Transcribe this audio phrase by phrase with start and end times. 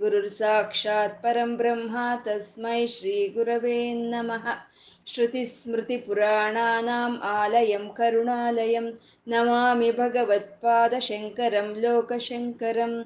[0.00, 4.46] गुरुर्साक्षात् परं ब्रह्मा तस्मै श्रीगुरवे नमः
[5.12, 8.86] श्रुतिस्मृतिपुराणानाम् आलयं करुणालयं
[9.32, 12.96] नमामि भगवत्पादशङ्करं लोकशङ्करम्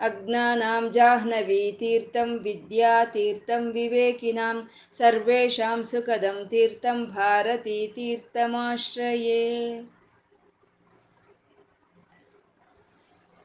[0.00, 4.54] अज्ञानां जाह्नवीतीर्थं विद्यातीर्थं विवेकिनां
[4.98, 9.42] सर्वेषां सुखदं तीर्थं भारतीतीर्थमाश्रये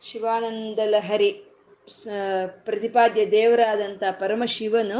[0.01, 1.29] शिवानन्दलहरि
[2.65, 4.99] ಪ್ರತಿಪಾದ್ಯ ದೇವರಾದಂಥ ಪರಮಶಿವನು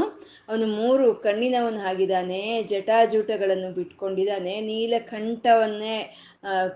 [0.49, 5.97] ಅವನು ಮೂರು ಕಣ್ಣಿನವನು ಆಗಿದ್ದಾನೆ, ಜಟಾಜೂಟಗಳನ್ನು ಬಿಟ್ಕೊಂಡಿದ್ದಾನೆ, ನೀಲಕಂಠವನ್ನೇ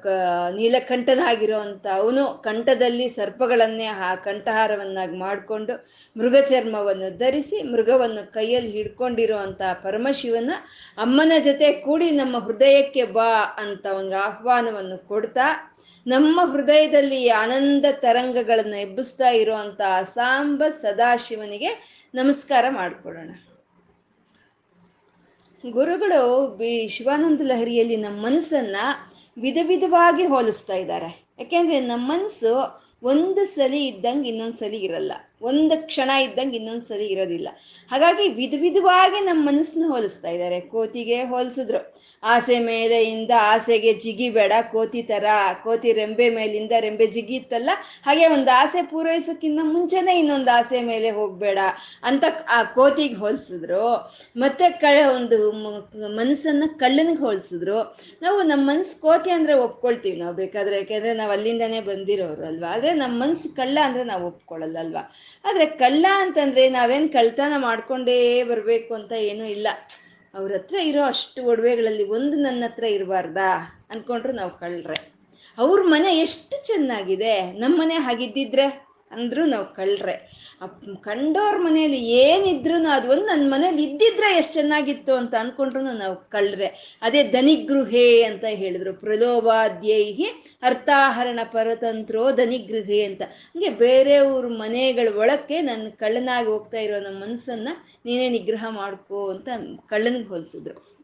[0.04, 0.14] ಕ
[0.52, 5.74] ನೀಲಕಂಠನಾಗಿರುವಂಥ ಅವನು ಕಂಠದಲ್ಲಿ ಸರ್ಪಗಳನ್ನೇ ಆ ಕಂಠಹಾರವನ್ನಾಗಿ ಮಾಡಿಕೊಂಡು
[6.16, 10.54] ಮೃಗಚರ್ಮವನ್ನು ಧರಿಸಿ ಮೃಗವನ್ನು ಕೈಯಲ್ಲಿ ಹಿಡ್ಕೊಂಡಿರುವಂಥ ಪರಮಶಿವನ
[10.98, 15.48] ಅಮ್ಮನ ಜೊತೆ ಕೂಡಿ ನಮ್ಮ ಹೃದಯಕ್ಕೆ ಬಾ ಅಂತ ಒಂದು ಆಹ್ವಾನವನ್ನು ಕೊಡ್ತಾ
[16.12, 19.82] ನಮ್ಮ ಹೃದಯದಲ್ಲಿ ಆನಂದ ತರಂಗಗಳನ್ನು ಎಬ್ಬಿಸ್ತಾ ಇರುವಂತ
[20.14, 21.70] ಸಾಂಬ ಸದಾಶಿವನಿಗೆ
[22.14, 23.32] ನಮಸ್ಕಾರ ಮಾಡಿಕೊಡೋಣ
[25.72, 26.22] ಗುರುಗಳು
[26.58, 28.78] ಬಿ ಶಿವಾನಂದ ಲಹರಿಯಲ್ಲಿ ನಮ್ಮ ಮನಸ್ಸನ್ನ
[29.38, 31.10] ವಿಧ ವಿಧವಾಗಿ ಹೋಲಿಸ್ತಾ ಇದ್ದಾರೆ.
[31.40, 32.54] ಯಾಕೆಂದ್ರೆ ನಮ್ಮ ಮನಸ್ಸು
[33.04, 35.14] ಒಂದು ಸಲಿ ಇದ್ದಂಗೆ ಇನ್ನೊಂದು ಸಲಿ ಇರಲ್ಲ.
[35.42, 37.50] ಒಂದು ಕ್ಷಣ ಇದ್ದಂಗೆ ಇನ್ನೊಂದು ಸರಿ ಇರೋದಿಲ್ಲ.
[37.92, 41.80] ಹಾಗಾಗಿ ವಿಧ ವಿಧವಾಗಿ ನಮ್ಮ ಮನಸ್ಸನ್ನ ಹೋಲಿಸ್ತಾ ಇದ್ದಾರೆ ಕೋತಿಗೆ ಹೋಲಿಸಿದ್ರು.
[42.24, 45.26] ಆಸೆ ಮೇಲೆಯಿಂದ ಆಸೆಗೆ ಜಿಗಿಬೇಡ ಕೋತಿ ತರ,
[45.64, 47.70] ಕೋತಿ ರೆಂಬೆ ಮೇಲಿಂದ ರೆಂಬೆ ಜಿಗಿತ್ತಲ್ಲ
[48.06, 51.60] ಹಾಗೆ ಒಂದು ಆಸೆ ಪೂರೈಸೋಕ್ಕಿಂತ ಮುಂಚೆನೇ ಇನ್ನೊಂದು ಆಸೆ ಮೇಲೆ ಹೋಗ್ಬೇಡ
[52.04, 53.86] ಅಂತ ಆ ಕೋತಿಗೆ ಹೋಲಿಸಿದ್ರು.
[54.38, 54.84] ಮತ್ತೆ ಕ
[55.16, 55.52] ಒಂದು
[56.16, 57.80] ಮನಸ್ಸನ್ನ ಕಳ್ಳನಿಗೆ ಹೋಲಿಸಿದ್ರು.
[58.22, 60.76] ನಾವು ನಮ್ಮ ಮನಸ್ಸು ಕೋತಿ ಅಂದ್ರೆ ಒಪ್ಕೊಳ್ತೀವಿ ನಾವು ಬೇಕಾದ್ರೆ.
[60.76, 62.68] ಯಾಕೆಂದ್ರೆ ನಾವು ಅಲ್ಲಿಂದನೇ ಬಂದಿರೋರು ಅಲ್ವಾ?
[62.68, 65.04] ಆದರೆ ನಮ್ಮ ಮನಸ್ಸು ಕಳ್ಳ ಅಂದರೆ ನಾವು ಒಪ್ಕೊಳ್ಳಲ್ಲ ಅಲ್ವಾ
[65.46, 69.68] ಆದ್ರೆ ಕಳ್ಳ ಅಂತಂದ್ರೆ ನಾವೇನ್ ಕಳ್ತನ ಮಾಡ್ಕೊಂಡೇ ಬರ್ಬೇಕು ಅಂತ ಏನೂ ಇಲ್ಲ.
[70.34, 75.20] ಅವ್ರ ಹತ್ರ ಇರೋ ಅಷ್ಟು ಒಡವೆಗಳಲ್ಲಿ ಒಂದು ನನ್ನ ಹತ್ರ ಇರಬಾರ್ದಾ ಅನ್ಕೊಂಡ್ರು ನಾವು ಕಳ್ರೆ.
[75.58, 77.52] ಅವ್ರ ಮನೆ ಎಷ್ಟು ಚೆನ್ನಾಗಿದೆ?
[77.52, 78.89] ನಮ್ಮ ಮನೆ ಹಾಗಿದ್ದಿದ್ರೆ?
[79.12, 80.16] ಅಂದ್ರೂ ನಾವು ಕಳ್ರೆ.
[81.02, 87.00] ಕಂಡೋರ ಮನೆಯಲ್ಲಿ ಏನಿದ್ರು ಅದು ಒಂದು ನನ್ನ ಮನೇಲಿ ಇದ್ದಿದ್ರೆ ಎಷ್ಟು ಚೆನ್ನಾಗಿತ್ತು ಅಂತ ಅನ್ಕೊಂಡ್ರು ನಾವು ಕಳ್ರೆ.
[87.02, 88.94] ಅದೇ ಧನಿಗೃಹೇ ಅಂತ ಹೇಳಿದ್ರು.
[88.94, 90.28] ಪ್ರಲೋಭಾದ್ಯೈಹಿ
[90.62, 93.22] ಅರ್ಥಾಹರಣ ಪರತಂತ್ರೋ ಧನಿಗೃಹೆ ಅಂತ.
[93.22, 97.70] ಹಂಗೆ ಬೇರೆಯವ್ರ ಮನೆಗಳ ಒಳಕ್ಕೆ ನನ್ನ ಕಳ್ಳನಾಗಿ ಹೋಗ್ತಾ ಇರೋ ನಮ್ಮ ಮನಸ್ಸನ್ನ
[98.06, 99.50] ನೀನೇ ನಿಗ್ರಹ ಮಾಡ್ಕೋ ಅಂತ
[99.86, 100.99] ಕಳ್ಳನಿಗೆ ಹೋಲಿಸಿದ್ರು.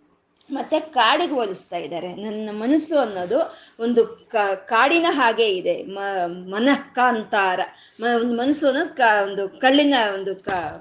[0.52, 2.16] ಮತ್ತೆ ಕಾಡಿಗೆ ಹೋಲಿಸ್ತಾ ಇದ್ದಾರೆ.
[2.16, 4.30] ನನ್ನ ಮನಸ್ಸು ಅನ್ನೋದು ಒಂದು
[4.66, 5.84] ಕಾಡಿನ ಹಾಗೆ ಇದೆ.
[5.84, 7.60] ಮ, ಮನಃಕಾಂತಾರ.
[8.16, 10.36] ಒಂದು ಮನಸ್ಸು ಅನ್ನೋದು ಕ, ಒಂದು ಕಳ್ಳಿನ ಒಂದು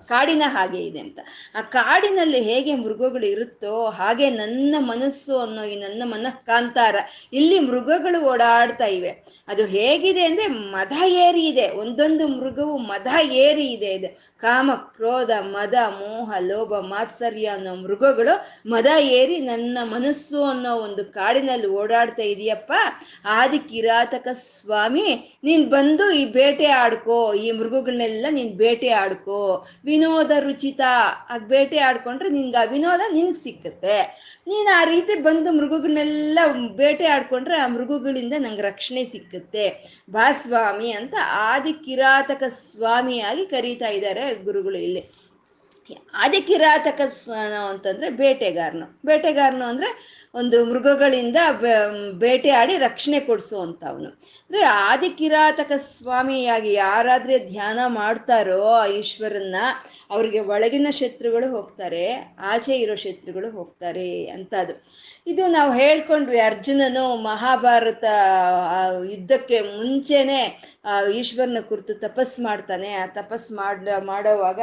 [0.09, 1.19] ಕಾಡಿನ ಹಾಗೆ ಇದೆ ಅಂತ.
[1.55, 6.97] ಆ ಕಾಡಿನಲ್ಲಿ ಹೇಗೆ ಮೃಗಗಳು ಇರುತ್ತೋ ಹಾಗೆ ನನ್ನ ಮನಸ್ಸು ಅನ್ನೋ ಈ ನನ್ನ ಮನಃಕಾಂತಾರ
[7.33, 9.25] ಇಲ್ಲಿ ಮೃಗಗಳು ಓಡಾಡ್ತಾ ಇವೆ.
[9.49, 11.69] ಅದು ಹೇಗಿದೆ ಅಂದ್ರೆ ಮದ ಏರಿ ಇದೆ.
[11.69, 13.87] ಒಂದೊಂದು ಮೃಗವು ಮದ ಏರಿ ಇದೆ.
[13.87, 18.35] ಇದು ಕಾಮ, ಕ್ರೋಧ, ಮದ, ಮೋಹ, ಲೋಭ, ಮಾತ್ಸರ್ಯ ಅನ್ನೋ ಮೃಗಗಳು
[18.71, 22.73] ಮದ ಏರಿ ನನ್ನ ಮನಸ್ಸು ಅನ್ನೋ ಒಂದು ಕಾಡಿನಲ್ಲಿ ಓಡಾಡ್ತಾ ಇದೆಯಪ್ಪ.
[23.39, 25.09] ಆದಿ ಕಿರಾತಕ ಸ್ವಾಮಿ,
[25.47, 29.41] ನೀನ್ ಬಂದು ಈ ಬೇಟೆ ಆಡ್ಕೋ, ಈ ಮೃಗಗಳನ್ನೆಲ್ಲ ನೀನ್ ಬೇಟೆ ಆಡ್ಕೋ.
[29.89, 30.83] ವಿನೋದ ರುಚಿತ
[31.35, 33.99] ಆಗ ಬೇಟೆ ಆಡ್ಕೊಂಡ್ರೆ ನಿನ್ಗೆ ಆ ವಿನೋದ ನಿನಗೆ ಸಿಕ್ಕತ್ತೆ.
[34.51, 36.39] ನೀನು ಆ ರೀತಿ ಬಂದು ಮೃಗಗಳನ್ನೆಲ್ಲ
[36.83, 39.67] ಬೇಟೆ ಆಡ್ಕೊಂಡ್ರೆ ಆ ಮೃಗಗಳಿಂದ ನಂಗೆ ರಕ್ಷಣೆ ಸಿಕ್ಕತ್ತೆ.
[40.15, 41.15] ಬಾ ಸ್ವಾಮಿ ಅಂತ
[41.51, 45.05] ಆದಿ ಕಿರಾತಕ ಸ್ವಾಮಿಯಾಗಿ ಕರೀತಾ ಇದ್ದಾರೆ ಗುರುಗಳು ಇಲ್ಲಿ.
[46.15, 47.01] ಆದಿಕಿರಾತಕ
[47.71, 48.87] ಅಂತಂದ್ರೆ ಬೇಟೆಗಾರನು.
[49.07, 49.91] ಬೇಟೆಗಾರನು ಅಂದ್ರೆ
[50.35, 51.37] ಒಂದು ಮೃಗಗಳಿಂದ
[52.19, 54.09] ಬೇಟೆ ಆಡಿ ರಕ್ಷಣೆ ಕೊಡಿಸುವಂತ ಅವನು
[54.45, 59.57] ಅಂದ್ರೆ ಆದಿಕಿರಾತಕ ಸ್ವಾಮಿಯಾಗಿ ಯಾರಾದರೆ ಧ್ಯಾನ ಮಾಡ್ತಾರೋ ಆ ಈಶ್ವರನ್ನ
[60.11, 62.05] ಅವ್ರಿಗೆ ಒಳಗಿನ ಶತ್ರುಗಳು ಹೋಗ್ತಾರೆ,
[62.41, 64.75] ಆಚೆ ಇರೋ ಶತ್ರುಗಳು ಹೋಗ್ತಾರೆ ಅಂತ ಅದು
[65.27, 68.05] ಇದು ನಾವು ಹೇಳ್ಕೊಂಡ್ವಿ ಅರ್ಜುನನು ಮಹಾಭಾರತ
[69.13, 70.41] ಯುದ್ಧಕ್ಕೆ ಮುಂಚೆನೆ
[71.15, 72.93] ಈಶ್ವರನ ಕುರಿತು ತಪಸ್ ಮಾಡ್ತಾನೆ.
[72.93, 74.61] ಆ ತಪಸ್ ಮಾಡ, ಮಾಡೋವಾಗ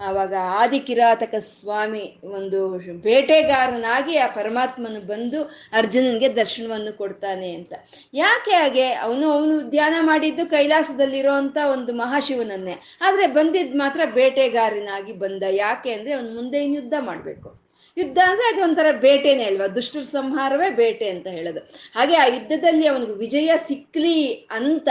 [0.00, 5.42] ಆವಾಗ ಆದಿಕಿರಾತಕ ಸ್ವಾಮಿ ಒಂದು ಬೇಟೆಗಾರನಾಗಿ ಆ ಪರಮಾತ್ಮನು ಬಂದು
[5.72, 7.72] ಅರ್ಜುನನಿಗೆ ದರ್ಶನವನ್ನು ಕೊಡ್ತಾನೆ ಅಂತ.
[8.14, 8.92] ಯಾಕೆ ಹಾಗೆ?
[8.92, 12.76] ಅವನು ಅವನು ಧ್ಯಾನ ಮಾಡಿದ್ದು ಕೈಲಾಸದಲ್ಲಿರೋ ಅಂತ ಒಂದು ಮಹಾಶಿವನನ್ನೇ.
[13.00, 15.42] ಆದರೆ ಬಂದಿದ್ ಮಾತ್ರ ಬೇಟೆಗಾರನಾಗಿ ಬಂದ.
[15.50, 17.69] ಯಾಕೆ ಅಂದರೆ ಅವನು ಮುಂದೆ ಯುದ್ಧ ಮಾಡ್ಬೇಕು.
[18.00, 19.66] ಯುದ್ಧ ಅಂದ್ರೆ ಅದು ಒಂಥರ ಬೇಟೆನೇ ಅಲ್ವಾ?
[19.66, 21.60] ದುಷ್ಟರ ಸಂಹಾರವೇ ಬೇಟೆ ಅಂತ ಹೇಳೋದು.
[21.94, 24.88] ಹಾಗೆ ಆ ಯುದ್ಧದಲ್ಲಿ ಅವನಿಗೆ ವಿಜಯ ಸಿಕ್ಲಿ ಅಂತ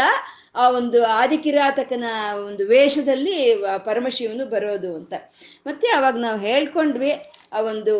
[0.56, 2.04] ಆ ಒಂದು ಆದಿಕಿರಾತಕನ
[2.46, 3.36] ಒಂದು ವೇಷದಲ್ಲಿ
[3.78, 5.14] ಪರಮಶಿವನು ಬರೋದು ಅಂತ.
[5.68, 7.12] ಮತ್ತೆ ಅವಾಗ ನಾವು ಹೇಳ್ಕೊಂಡ್ವಿ,
[7.54, 7.94] ಆ ಒಂದು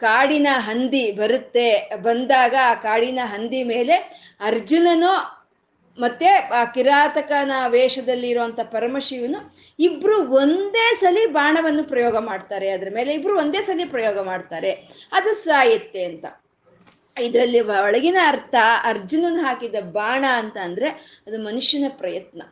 [0.00, 1.68] ಕಾಡಿನ ಹಂದಿ ಬರುತ್ತೆ.
[1.96, 3.94] ಬಂದಾಗ ಆ ಕಾಡಿನ ಹಂದಿ ಮೇಲೆ
[4.40, 5.14] ಅರ್ಜುನನೋ
[5.98, 12.68] ಮತ್ತೆ, ಆ ಕಿರಾತಕನ ವೇಷದಲ್ಲಿ ಇರುವಂತ ಪರಮಶಿವನು ಇಬ್ರು ಒಂದೇ ಸಲಿ ಬಾಣವನ್ನು ಪ್ರಯೋಗ ಮಾಡ್ತಾರೆ.
[12.68, 14.72] ಅದ್ರ ಮೇಲೆ ಇಬ್ರು ಒಂದೇ ಸಲಿ ಪ್ರಯೋಗ ಮಾಡ್ತಾರೆ.
[15.12, 16.26] ಅದು ಸಾಯುತ್ತೆ ಅಂತ.
[17.20, 20.88] ಇದರಲ್ಲಿ ಒಳಗಿನ ಅರ್ಥ ಅರ್ಜುನನ್ ಹಾಕಿದ ಬಾಣ ಅಂತ ಅಂದ್ರೆ
[21.26, 22.42] ಅದು ಮನುಷ್ಯನ ಪ್ರಯತ್ನ.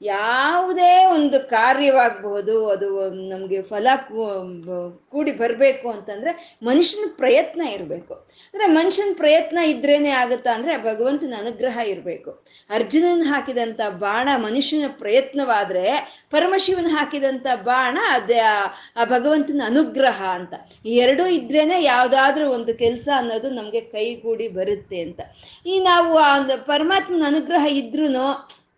[0.00, 3.86] ಯಾವುದೇ ಒಂದು ಕಾರ್ಯವಾಗಬಹುದು ಅದು ನಮಗೆ ಫಲ
[5.08, 8.14] ಕೂಡಿ ಬರಬೇಕು ಅಂತಂದ್ರೆ ಮನುಷ್ಯನ ಪ್ರಯತ್ನ ಇರಬೇಕು.
[8.14, 12.44] ಅಂದ್ರೆ ಮನುಷ್ಯನ ಪ್ರಯತ್ನ ಇದ್ರೇನೆ ಆಗುತ್ತಾ ಅಂದ್ರೆ ಭಗವಂತನ ಅನುಗ್ರಹ ಇರಬೇಕು.
[12.70, 15.84] ಅರ್ಜುನನ ಹಾಕಿದಂತ ಬಾಣ ಮನುಷ್ಯನ ಪ್ರಯತ್ನವಾದ್ರೆ
[16.30, 20.54] ಪರಮಶಿವನ ಹಾಕಿದಂತ ಬಾಣ ಅದೇ ಆ ಭಗವಂತನ ಅನುಗ್ರಹ ಅಂತ.
[20.86, 25.20] ಈ ಎರಡೂ ಇದ್ರೇನೆ ಯಾವುದಾದ್ರೂ ಒಂದು ಕೆಲಸ ಅನ್ನೋದು ನಮಗೆ ಕೈಗೂಡಿ ಬರುತ್ತೆ ಅಂತ.
[25.66, 28.08] ಈ ನಾವು ಆ ಪರಮಾತ್ಮನ ಅನುಗ್ರಹ ಇದ್ರೂ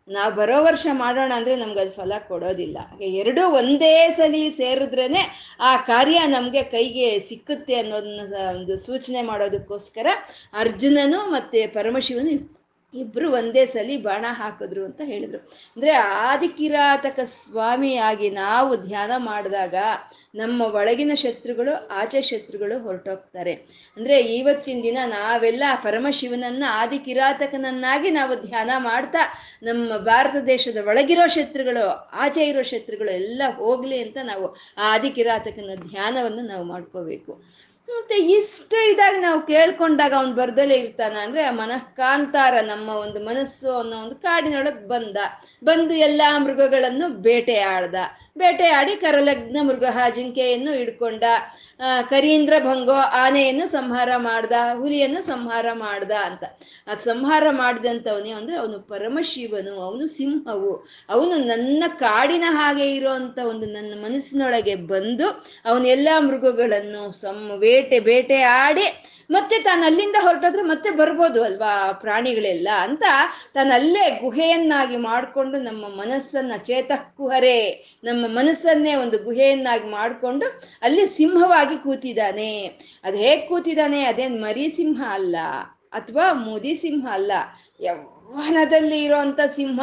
[0.09, 2.79] ನಾವು ಬರೋ ವರ್ಷ ಮಾಡೋಣ ಅಂದರೆ ನಮ್ಗೆ ಅದು ಫಲ ಕೊಡೋದಿಲ್ಲ.
[3.01, 5.07] ಎರಡೂ ಒಂದೇ ಸಲಿ ಸೇರಿದ್ರೇ
[5.61, 8.21] ಆ ಕಾರ್ಯ ನಮಗೆ ಕೈಗೆ ಸಿಕ್ಕುತ್ತೆ ಅನ್ನೋದನ್ನ
[8.57, 10.07] ಒಂದು ಸೂಚನೆ ಮಾಡೋದಕ್ಕೋಸ್ಕರ
[10.53, 12.60] ಅರ್ಜುನನು ಮತ್ತು ಪರಮಶಿವನು
[12.95, 15.39] ಇಬ್ರು ಒಂದೇ ಸಲಿ ಬಾಣ ಹಾಕಿದ್ರು ಅಂತ ಹೇಳಿದ್ರು.
[15.77, 19.75] ಅಂದ್ರೆ ಆದಿಕಿರಾತಕ ಸ್ವಾಮಿಯಾಗಿ ನಾವು ಧ್ಯಾನ ಮಾಡಿದಾಗ
[20.35, 23.53] ನಮ್ಮ ಒಳಗಿನ ಶತ್ರುಗಳು, ಆಚೆ ಶತ್ರುಗಳು ಹೊರಟೋಗ್ತಾರೆ.
[23.97, 29.19] ಅಂದ್ರೆ ಇವತ್ತಿನ ದಿನ ನಾವೆಲ್ಲ ಪರಮಶಿವನನ್ನ, ಆದಿಕಿರಾತಕನನ್ನಾಗಿ ನಾವು ಧ್ಯಾನ ಮಾಡ್ತಾ
[29.63, 34.49] ನಮ್ಮ ಭಾರತ ದೇಶದ ಒಳಗಿರೋ ಶತ್ರುಗಳು, ಆಚೆ ಇರೋ ಶತ್ರುಗಳು ಎಲ್ಲ ಹೋಗ್ಲಿ ಅಂತ ನಾವು
[34.79, 37.61] ಆ ಆದಿಕಿರಾತಕನ ಧ್ಯಾನವನ್ನು ನಾವು ಮಾಡ್ಕೋಬೇಕು.
[37.91, 41.17] ಮತ್ತೆ ಇಷ್ಟ ಇದಾಗ ನಾವು ಕೇಳ್ಕೊಂಡಾಗ ಅವ್ನು ಬರ್ದಲೇ ಇರ್ತಾನ.
[41.23, 45.17] ಅಂದ್ರೆ ಆ ಮನಃಕಾಂತಾರ ನಮ್ಮ ಒಂದು ಮನಸ್ಸು ಅನ್ನೋ ಒಂದು ಕಾಡಿನೊಳಗೆ ಬಂದ.
[45.65, 47.57] ಬಂದು ಎಲ್ಲಾ ಮೃಗಗಳನ್ನು ಬೇಟೆ
[48.37, 49.85] ಬೇಟೆ ಆಡಿ ಕರಲಗ್ನ ಮೃಗ
[50.15, 51.25] ಜಿಂಕೆಯನ್ನು ಹಿಡ್ಕೊಂಡ
[52.11, 56.45] ಕರೀಂದ್ರ ಭಂಗೋ ಆನೆಯನ್ನು ಸಂಹಾರ ಮಾಡ್ದ, ಹುಲಿಯನ್ನು ಸಂಹಾರ ಮಾಡ್ದ ಅಂತ.
[56.89, 60.73] ಆ ಸಂಹಾರ ಮಾಡಿದಂಥವನೇ ಅಂದ್ರೆ ಅವನು ಪರಮಶಿವನು, ಅವನು ಸಿಂಹವು.
[61.09, 65.29] ಅವನು ನನ್ನ ಕಾಡಿನ ಹಾಗೆ ಇರುವಂತ ಒಂದು ನನ್ನ ಮನಸ್ಸಿನೊಳಗೆ ಬಂದು
[65.65, 68.87] ಅವನೆಲ್ಲ ಮೃಗಗಳನ್ನು ಸಮ್, ಬೇಟೆ ಬೇಟೆ ಆಡಿ
[69.31, 73.03] ಮತ್ತೆ ತಾನು ಅಲ್ಲಿಂದ ಹೊರಟೋದ್ರೆ ಮತ್ತೆ ಬರ್ಬೋದು ಅಲ್ವಾ ಪ್ರಾಣಿಗಳೆಲ್ಲ ಅಂತ
[73.55, 77.59] ತಾನು ಅಲ್ಲೇ ಗುಹೆಯನ್ನಾಗಿ ಮಾಡಿಕೊಂಡು ನಮ್ಮ ಮನಸ್ಸನ್ನ ಚೇತಕ್ಕುಹರೆ,
[78.05, 82.67] ನಮ್ಮ ಮನಸ್ಸನ್ನೇ ಒಂದು ಗುಹೆಯನ್ನಾಗಿ ಮಾಡಿಕೊಂಡು ಅಲ್ಲಿ ಸಿಂಹವಾಗಿ ಕೂತಿದ್ದಾನೆ.
[83.05, 84.05] ಅದು ಹೇಗೆ ಕೂತಿದ್ದಾನೆ?
[84.05, 85.37] ಅದೇನು ಮರಿ ಸಿಂಹ ಅಲ್ಲ
[85.93, 87.33] ಅಥವಾ ಮುದಿ ಸಿಂಹ ಅಲ್ಲ.
[87.81, 89.81] ಯೌವನದಲ್ಲಿ ಇರೋಂಥ ಸಿಂಹ.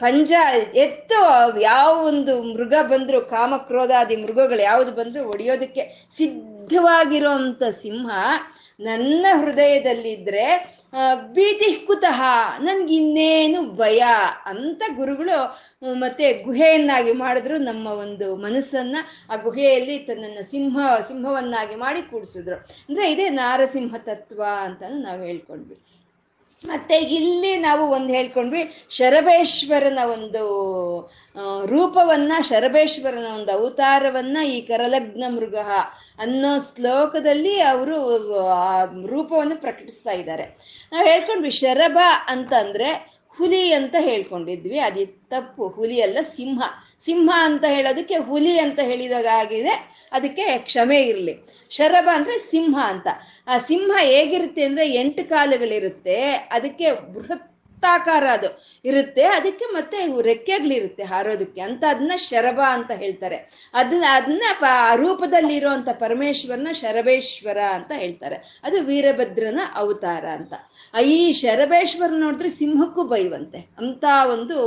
[0.00, 0.32] ಪಂಜ
[0.74, 5.82] ಎತ್ತು ಯಾವ ಒಂದು ಮೃಗ ಬಂದ್ರು, ಕಾಮಕ್ರೋಧಾದಿ ಮೃಗಗಳು ಯಾವುದು ಬಂದ್ರು, ಒಡೆಯೋದಕ್ಕೆ
[6.64, 8.10] ಸಿದ್ಧವಾಗಿರೋಂಥ ಸಿಂಹ
[8.80, 10.46] ನನ್ನ ಹೃದಯದಲ್ಲಿದ್ರೆ
[11.32, 12.20] ಭೀತಿ ಕುತಃ
[12.58, 14.02] ನನ್ಗಿನ್ನೇನು ಭಯ
[14.46, 15.38] ಅಂತ ಗುರುಗಳು
[15.94, 18.96] ಮತ್ತೆ ಗುಹೆಯನ್ನಾಗಿ ಮಾಡಿದ್ರು ನಮ್ಮ ಒಂದು ಮನಸ್ಸನ್ನ
[19.30, 20.78] ಆ ಗುಹೆಯಲ್ಲಿ ತನ್ನ ಸಿಂಹ,
[21.08, 22.56] ಸಿಂಹವನ್ನಾಗಿ ಮಾಡಿ ಕೂಡಿಸಿದ್ರು.
[22.88, 25.76] ಅಂದ್ರೆ ಇದೇ ನಾರಸಿಂಹ ತತ್ವ ಅಂತ ನಾವು ಹೇಳ್ಕೊಂಡ್ವಿ.
[26.68, 30.44] ಮತ್ತೆ ಇಲ್ಲಿ ನಾವು ಒಂದು ಹೇಳ್ಕೊಂಡ್ವಿ ಶರಬೇಶ್ವರನ ಒಂದು
[31.66, 35.56] ರೂಪವನ್ನ ಶರಬೇಶ್ವರನ ಒಂದು ಅವತಾರವನ್ನ ಈ ಕರಲಗ್ನ ಮೃಗ
[36.18, 40.44] ಅನ್ನೋ ಶ್ಲೋಕದಲ್ಲಿ ಅವರು, ಆ, ರೂಪವನ್ನು ಪ್ರಕಟಿಸ್ತಾ ಇದ್ದಾರೆ.
[40.92, 44.78] ನಾವು ಹೇಳ್ಕೊಂಡ್ವಿ ಶರಭ ಅಂತಂದ್ರೆ ಹುಲಿ ಅಂತ ಹೇಳ್ಕೊಂಡಿದ್ವಿ.
[44.78, 46.62] ಅದು ತಪ್ಪು ಹುಲಿ ಅಲ್ಲ, ಸಿಂಹ.
[47.04, 51.34] ಸಿಂಹ ಅಂತ ಹೇಳೋದಕ್ಕೆ ಹುಲಿ ಅಂತ ಹೇಳಿದಾಗ ಆಗಿದೆ ಅದಕ್ಕೆ ಕ್ಷಮೆ ಇರಲಿ.
[51.70, 53.06] ಶರಭ ಅಂದ್ರೆ ಸಿಂಹ ಅಂತ.
[53.46, 56.32] ಆ ಸಿಂಹ ಹೇಗಿರುತ್ತೆ ಅಂದ್ರೆ ಎಂಟು ಕಾಲುಗಳಿರುತ್ತೆ.
[56.52, 57.53] ಅದಕ್ಕೆ ಬೃಹತ್
[57.84, 58.46] ವೃತ್ತಾಕಾರ ಅದು.
[58.84, 59.22] ಇರುತ್ತೆ.
[59.22, 61.60] ಅದಕ್ಕೆ ಮತ್ತೆ ರೆಕ್ಕೆಗಳಿರುತ್ತೆ ಹಾರೋದಕ್ಕೆ.
[61.60, 63.70] ಅಂತ ಅದನ್ನ ಶರಭ ಅಂತ ಹೇಳ್ತಾರೆ.
[63.74, 64.64] ಅದನ್ನ ಅದನ್ನ ಪ
[64.96, 68.60] ರೂಪದಲ್ಲಿ ಇರುವಂತ ಪರಮೇಶ್ವರನ ಶರಭೇಶ್ವರ ಅಂತ ಹೇಳ್ತಾರೆ.
[68.62, 70.54] ಅದು ವೀರಭದ್ರನ ಅವತಾರ ಅಂತ.
[71.02, 74.58] ಈ ಶರಭೇಶ್ವರ ನೋಡಿದ್ರೆ ಸಿಂಹಕ್ಕೂ ಬೈವಂತೆ ಅಂತ ಒಂದು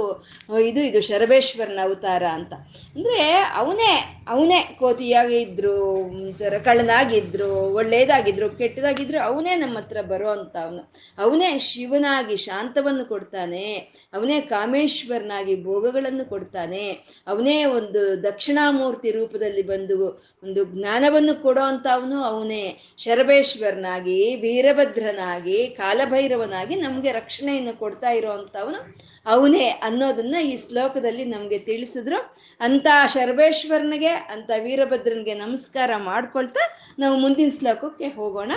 [0.60, 2.53] ಇದು ಇದು ಶರಬೇಶ್ವರನ ಅವತಾರ ಅಂತ.
[2.96, 11.60] ಅಂದ್ರೆ ಅವನೇ ಅವನೇ ಕೋತಿಯಾಗಿದ್ರು, ಒಂಥರ ಕಳ್ಳನಾಗಿದ್ರು ಒಳ್ಳೇದಾಗಿದ್ರು ಕೆಟ್ಟದಾಗಿದ್ರು, ಅವನೇ ನಮ್ಮ ಹತ್ರ ಬರೋ ಅಂತ ಅವನು ಅವನೇ
[11.60, 13.74] ಶಿವನಾಗಿ ಶಾಂತವನ್ನು ಕೊಡ್ತಾನೆ.
[14.14, 16.92] ಅವನೇ ಕಾಮೇಶ್ವರನಾಗಿ ಭೋಗಗಳನ್ನು ಕೊಡ್ತಾನೆ.
[17.28, 22.66] ಅವನೇ ಒಂದು ದಕ್ಷಿಣಾಮೂರ್ತಿ ರೂಪದಲ್ಲಿ ಬಂದು ಒಂದು ಜ್ಞಾನವನ್ನು ಕೊಡೋ ಅಂತವನು ಅವನೇ.
[22.98, 28.96] ಶರಬೇಶ್ವರನಾಗಿ ವೀರಭದ್ರನಾಗಿ, ಕಾಲಭೈರವನಾಗಿ ನಮಗೆ ರಕ್ಷಣೆಯನ್ನು ಕೊಡ್ತಾ ಇರೋ ಅವನು
[29.26, 32.36] ಅವನೇ ಅನ್ನೋದನ್ನ ಈ ಶ್ಲೋಕದಲ್ಲಿ ನಮಗೆ ತಿಳಿಸಿದ್ರು.
[32.60, 36.60] ಅಂತ ಶರಭೇಶ್ವರನಿಗೆ ಅಂತ ವೀರಭದ್ರನಿಗೆ ನಮಸ್ಕಾರ ಮಾಡ್ಕೊಳ್ತಾ
[37.00, 38.52] ನಾವು ಮುಂದಿನ ಶ್ಲೋಕಕ್ಕೆ ಹೋಗೋಣ.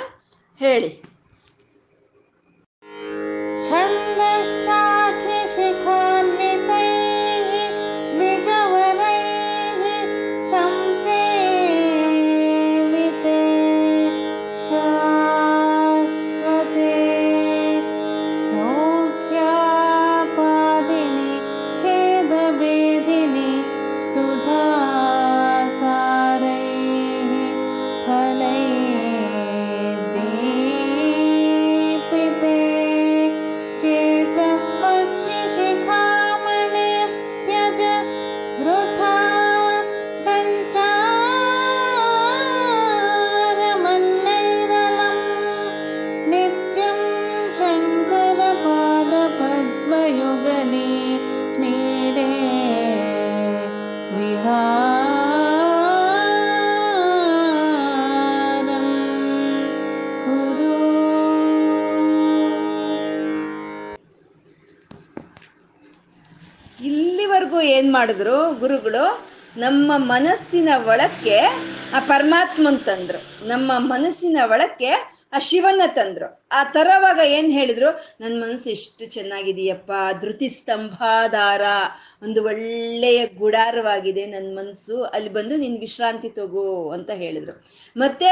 [0.58, 1.19] ಹೇಳಿ.
[3.67, 4.88] छन्दश्चाखि
[68.20, 69.04] ಮಾಡಿದ್ರು ಗುರುಗಳು
[69.56, 71.36] ನಮ್ಮ ಮನಸ್ಸಿನ ಒಳಕ್ಕೆ
[71.96, 73.20] ಆ ಪರಮಾತ್ಮನ್ ತಂದ್ರು.
[73.48, 74.90] ನಮ್ಮ ಮನಸ್ಸಿನ ಒಳಕ್ಕೆ
[75.32, 76.28] ಆ ಶಿವನ ತಂದ್ರು.
[76.52, 77.90] ಆ ತರವಾಗ ಏನ್ ಹೇಳಿದ್ರು?
[78.20, 79.90] ನನ್ನ ಮನಸ್ಸು ಎಷ್ಟು ಚೆನ್ನಾಗಿದೆಯಪ್ಪ,
[80.22, 81.64] ಧೃತಿ ಸ್ತಂಭಾಧಾರ,
[82.22, 87.54] ಒಂದು ಒಳ್ಳೆಯ ಗುಡಾರವಾಗಿದೆ ನನ್ನ ಮನಸ್ಸು ಅಲ್ಲಿ ಬಂದು ನೀನ್ ವಿಶ್ರಾಂತಿ ತಗೋ ಅಂತ ಹೇಳಿದ್ರು.
[87.96, 88.30] ಮತ್ತೆ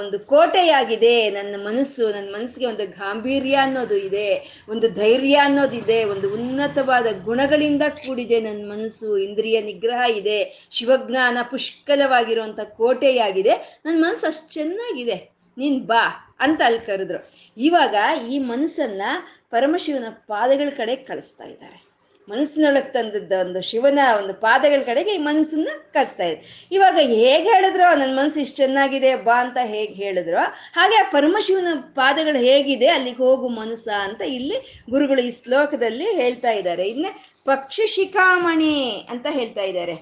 [0.00, 4.28] ಒಂದು ಕೋಟೆಯಾಗಿದೆ, ನನ್ನ ಮನಸ್ಸು ನನ್ನ ಮನಸ್ಸಿಗೆ ಒಂದು ಗಾಂಭೀರ್ಯ ಅನ್ನೋದು ಇದೆ,
[4.68, 13.54] ಒಂದು ಧೈರ್ಯ ಅನ್ನೋದಿದೆ ಒಂದು ಉನ್ನತವಾದ ಗುಣಗಳಿಂದ ಕೂಡಿದೆ ನನ್ನ ಮನಸ್ಸು ಇಂದ್ರಿಯ ನಿಗ್ರಹ ಇದೆ, ಶಿವಜ್ಞಾನ ಪುಷ್ಕಲವಾಗಿರುವಂತ ಕೋಟೆಯಾಗಿದೆ
[13.84, 15.18] ನನ್ನ ಮನಸ್ಸು ಅಷ್ಟು ಚೆನ್ನಾಗಿದೆ.
[15.58, 16.02] ನೀನ್ ಬಾ
[16.40, 17.32] ಅಂತ ಅಲ್ಲಿ ಕರೆದ್ರು.
[17.56, 17.94] ಇವಾಗ
[18.30, 19.02] ಈ ಮನಸ್ಸನ್ನ
[19.50, 21.92] ಪರಮಶಿವನ ಪಾದಗಳ ಕಡೆ ಕಳಿಸ್ತಾ ಇದ್ದಾರೆ.
[22.28, 26.68] ಮನಸ್ಸಿನೊಳಗೆ ತಂದದ್ದ ಒಂದು ಶಿವನ ಒಂದು ಪಾದಗಳ ಕಡೆಗೆ ಈ ಮನಸ್ಸನ್ನ ಕಳಿಸ್ತಾ ಇದೆ.
[26.72, 30.38] ಇವಾಗ ಹೇಗೆ ಹೇಳಿದ್ರು ನನ್ನ ಮನಸ್ಸು ಇಷ್ಟು ಚೆನ್ನಾಗಿದೆ, ಬಾ ಅಂತ ಹೇಗೆ ಹೇಳಿದ್ರು
[30.72, 36.88] ಹಾಗೆ ಆ ಪರಮಶಿವನ ಪಾದಗಳು ಹೇಗಿದೆ, ಅಲ್ಲಿಗೆ ಹೋಗು ಮನಸ್ಸ ಅಂತ ಇಲ್ಲಿ ಗುರುಗಳು ಈ ಶ್ಲೋಕದಲ್ಲಿ ಹೇಳ್ತಾ ಇದ್ದಾರೆ.
[36.88, 39.96] ಇನ್ನೇ ಪಕ್ಷಿ ಶಿಖಾಮಣಿ ಅಂತ ಹೇಳ್ತಾ ಇದ್ದಾರೆ.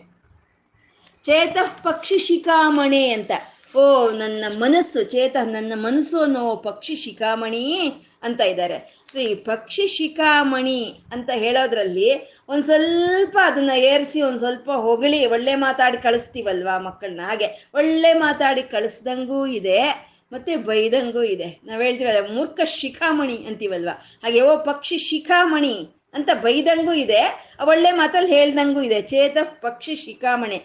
[1.23, 3.31] ಚೇತ ಪಕ್ಷಿ ಶಿಖಾಮಣಿ ಅಂತ.
[3.77, 7.65] ಓ, ನನ್ನ ಮನಸ್ಸು, ಚೇತ ನನ್ನ ಮನಸ್ಸು ಅನ್ನೋ ಪಕ್ಷಿ ಶಿಖಾಮಣಿ
[8.23, 9.03] ಅಂತ ಇದ್ದಾರೆ.
[9.23, 12.09] ಈ ಪಕ್ಷಿ ಶಿಖಾಮಣಿ ಅಂತ ಹೇಳೋದ್ರಲ್ಲಿ
[12.49, 19.47] ಒಂದು ಸ್ವಲ್ಪ ಅದನ್ನ ಏರಿಸಿ, ಒಂದು ಸ್ವಲ್ಪ ಹೊಗಳಿ, ಒಳ್ಳೆ ಮಾತಾಡಿ ಕಳಿಸ್ತೀವಲ್ವಾ ಮಕ್ಕಳನ್ನ ಹಾಗೆ ಒಳ್ಳೆ ಮಾತಾಡಿ ಕಳಿಸ್ದಂಗೂ
[19.47, 19.81] ಇದೆ,
[20.33, 21.61] ಮತ್ತೆ ಬೈದಂಗೂ ಇದೆ.
[21.65, 23.93] ನಾವ್ ಹೇಳ್ತೀವಲ್ಲ, ಮೂರ್ಖ ಶಿಖಾಮಣಿ ಅಂತೀವಲ್ವಾ?
[24.23, 25.77] ಹಾಗೆ, ಓ, ಪಕ್ಷಿ ಶಿಖಾಮಣಿ
[26.15, 29.03] ಅಂತ ಬೈದಂಗೂ ಇದೆ ಒಳ್ಳೆ ಮಾತಲ್ಲಿ ಹೇಳ್ದಂಗೂ ಇದೆ.
[29.03, 30.59] ಚೇತ ಪಕ್ಷಿ ಶಿಖಾಮಣಿ.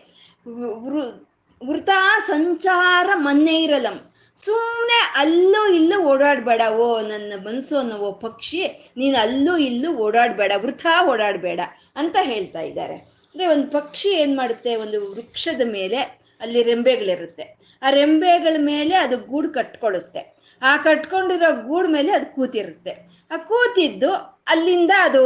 [1.67, 6.61] ವೃತಾ ಸಂಚಾರ ಮನ್ನೇ ಇರಲಂ ಸುಮ್ಮನೆ ಅಲ್ಲೂ ಇಲ್ಲೂ ಓಡಾಡಬೇಡ.
[6.71, 10.51] ಓ, ನನ್ನ ಮನಸ್ಸು ಅನ್ನೋ ಪಕ್ಷಿ, ನೀನು ಅಲ್ಲೂ ಇಲ್ಲೂ ಓಡಾಡಬೇಡ.
[10.57, 11.59] ವೃಥಾ ಓಡಾಡಬೇಡ
[11.95, 12.95] ಅಂತ ಹೇಳ್ತಾ ಇದ್ದಾರೆ.
[12.95, 14.75] ಅಂದರೆ ಒಂದು ಪಕ್ಷಿ ಏನು ಮಾಡುತ್ತೆ?
[14.75, 15.97] ಒಂದು ವೃಕ್ಷದ ಮೇಲೆ
[16.41, 17.77] ಅಲ್ಲಿ ರೆಂಬೆಗಳಿರುತ್ತೆ.
[17.81, 20.35] ಆ ರೆಂಬೆಗಳ ಮೇಲೆ ಅದು ಗೂಡು ಕಟ್ಕೊಳ್ಳುತ್ತೆ.
[20.61, 23.14] ಆ ಕಟ್ಕೊಂಡಿರೋ ಗೂಡು ಮೇಲೆ ಅದು ಕೂತಿರುತ್ತೆ.
[23.31, 24.11] ಕೂತಿದ್ದು,
[24.47, 25.21] ಅಲ್ಲಿಂದ ಅದು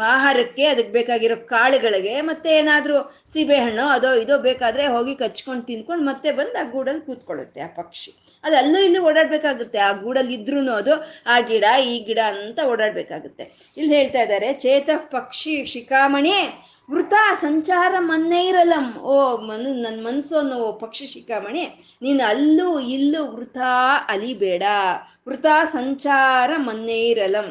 [0.00, 2.96] ಆಹಾರಕ್ಕೆ ಅದಕ್ಕೆ ಬೇಕಾಗಿರೋ ಕಾಳುಗಳಿಗೆ ಮತ್ತೆ ಏನಾದರೂ
[3.32, 8.10] ಸೀಬೆಹಣ್ಣು, ಅದೋ ಇದೋ ಬೇಕಾದ್ರೆ ಹೋಗಿ ಕಚ್ಕೊಂಡು ತಿನ್ಕೊಂಡು ಮತ್ತೆ ಬಂದು ಆ ಗೂಡಲ್ಲಿ ಕೂತ್ಕೊಳ್ಳುತ್ತೆ ಆ ಪಕ್ಷಿ.
[8.44, 9.78] ಅದು ಅಲ್ಲೂ ಇಲ್ಲೂ ಓಡಾಡ್ಬೇಕಾಗುತ್ತೆ.
[9.78, 10.94] ಆ ಗೂಡಲ್ಲಿ ಇದ್ರೂ ಅದು,
[11.26, 13.74] ಆ ಗಿಡ, ಈ ಗಿಡ ಅಂತ ಓಡಾಡ್ಬೇಕಾಗುತ್ತೆ.
[13.76, 16.36] ಇಲ್ಲಿ ಹೇಳ್ತಾ ಇದ್ದಾರೆ, ಚೇತ ಪಕ್ಷಿ ಶಿಖಾಮಣಿ
[16.90, 21.64] ವೃತ ಸಂಚಾರ ಮನ್ನೈರಲಂ ಓ, ಮನ್ ನನ್ನ ಮನಸ್ಸು ಅನ್ನೋ ಓ ಪಕ್ಷಿ ಶಿಖಾಮಣಿ,
[22.02, 23.56] ನೀನು ಅಲ್ಲೂ ಇಲ್ಲೂ ವೃತ
[24.08, 24.62] ಅಲಿಬೇಡ.
[25.28, 27.48] ವೃತ ಸಂಚಾರ ಮನ್ನೈರಲಂ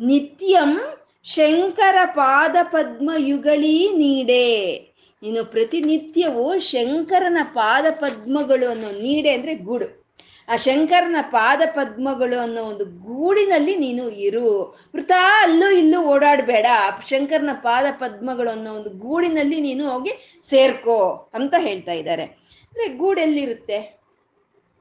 [0.00, 0.80] ನಿತ್ಯಂ
[1.24, 4.76] ಶಂಕರ ಪಾದ ಪದ್ಮ ಯುಗಳೀ ನೀಡೆ.
[5.22, 10.03] ನೀನು ಪ್ರತಿನಿತ್ಯವೂ ಶಂಕರನ ಪಾದ ಪದ್ಮಗಳು ಅನ್ನೋ ನೀಡೆ ಅಂದ್ರೆ ಗೂಡು.
[10.48, 14.62] ಆ ಶಂಕರನ ಪಾದ ಪದ್ಮಗಳು ಅನ್ನೋ ಒಂದು ಗೂಡಿನಲ್ಲಿ ನೀನು ಇರು.
[14.94, 16.66] ವೃಥಾ, ಅಲ್ಲೂ ಇಲ್ಲೂ ಓಡಾಡಬೇಡ.
[17.06, 22.22] ಶಂಕರನ ಪಾದ ಪದ್ಮಗಳು ಅನ್ನೋ ಒಂದು ಗೂಡಿನಲ್ಲಿ ನೀನು ಹೋಗಿ ಸೇರ್ಕೋ ಅಂತ ಹೇಳ್ತಾ ಇದ್ದಾರೆ.
[22.22, 24.03] ಅಂದರೆ ಗೂಡೆಲ್ಲಿರುತ್ತೆ?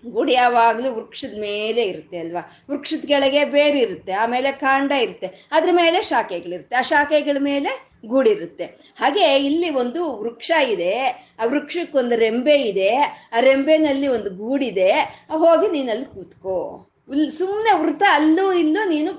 [0.09, 2.63] ಗೂಡು ಯಾವಾಗಲೂ ವೃಕ್ಷದ ಮೇಲೆ ಇರುತ್ತೆ ಅಲ್ವಾ?
[2.71, 8.65] ವೃಕ್ಷದ ಕೆಳಗೆ ಬೇರು ಇರುತ್ತೆ, ಆಮೇಲೆ ಕಾಂಡ ಇರುತ್ತೆ, ಅದ್ರ ಮೇಲೆ ಶಾಖೆಗಳಿರುತ್ತೆ, ಆ ಶಾಖೆಗಳ ಮೇಲೆ ಗೂಡಿರುತ್ತೆ
[8.99, 12.97] ಹಾಗೆ ಇಲ್ಲಿ ಒಂದು ವೃಕ್ಷ ಇದೆ, ಆ ವೃಕ್ಷಕ್ಕೊಂದು ರೆಂಬೆ ಇದೆ,
[13.33, 14.91] ಆ ರೆಂಬೆನಲ್ಲಿ ಒಂದು ಗೂಡಿದೆ,
[15.31, 16.89] ಹೋಗಿ ನೀನಲ್ಲಿ ಕೂತ್ಕೋ.
[17.29, 19.13] ಸುಮ್ಮನೆ ವೃತ ಅಲ್ಲೂ ಇಲ್ಲೂ ನೀನು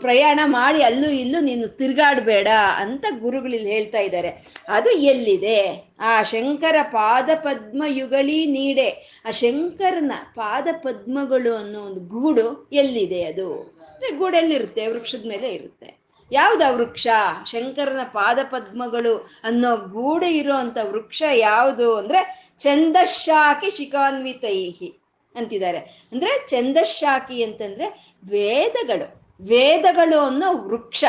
[0.00, 4.28] ಪ್ರಯಾಣ ಮಾಡಿ, ಅಲ್ಲೂ ಇಲ್ಲೂ ನೀನು ತಿರುಗಾಡಬೇಡ ಅಂತ ಗುರುಗಳಲ್ಲಿ ಹೇಳ್ತಾ ಇದ್ದಾರೆ.
[4.68, 5.92] ಅದು ಎಲ್ಲಿದೆ?
[6.00, 9.22] ಆ ಶಂಕರ ಪಾದ ಪದ್ಮ ಯುಗಳಿ ನೀಡೆ.
[9.26, 13.76] ಆ ಶಂಕರನ ಪಾದ ಪದ್ಮಗಳು ಅನ್ನೋ ಒಂದು ಗೂಡು ಎಲ್ಲಿದೆ ಅದು?
[14.18, 16.00] ಗೂಡೆಲ್ಲಿರುತ್ತೆ, ವೃಕ್ಷದ ಮೇಲೆ ಇರುತ್ತೆ.
[16.32, 17.06] ಯಾವ್ದು ವೃಕ್ಷ?
[17.46, 20.54] ಶಂಕರನ ಪಾದ ಪದ್ಮಗಳು ಅನ್ನೋ ಗೂಡು ಇರೋ
[20.90, 24.99] ವೃಕ್ಷ ಯಾವುದು ಅಂದ್ರೆ ಚಂದಶಾಕಿ ಶಿಖಾನ್ವಿತೈಹಿ.
[25.34, 25.78] ಅಂತಿದ್ದಾರೆ.
[26.12, 29.20] ಅಂದ್ರೆ ಚಂದಶಾಖಿ ಅಂತಂದ್ರೆ ವೇದಗಳು.
[29.44, 31.04] ವೇದಗಳು ಅನ್ನೋ ವೃಕ್ಷ.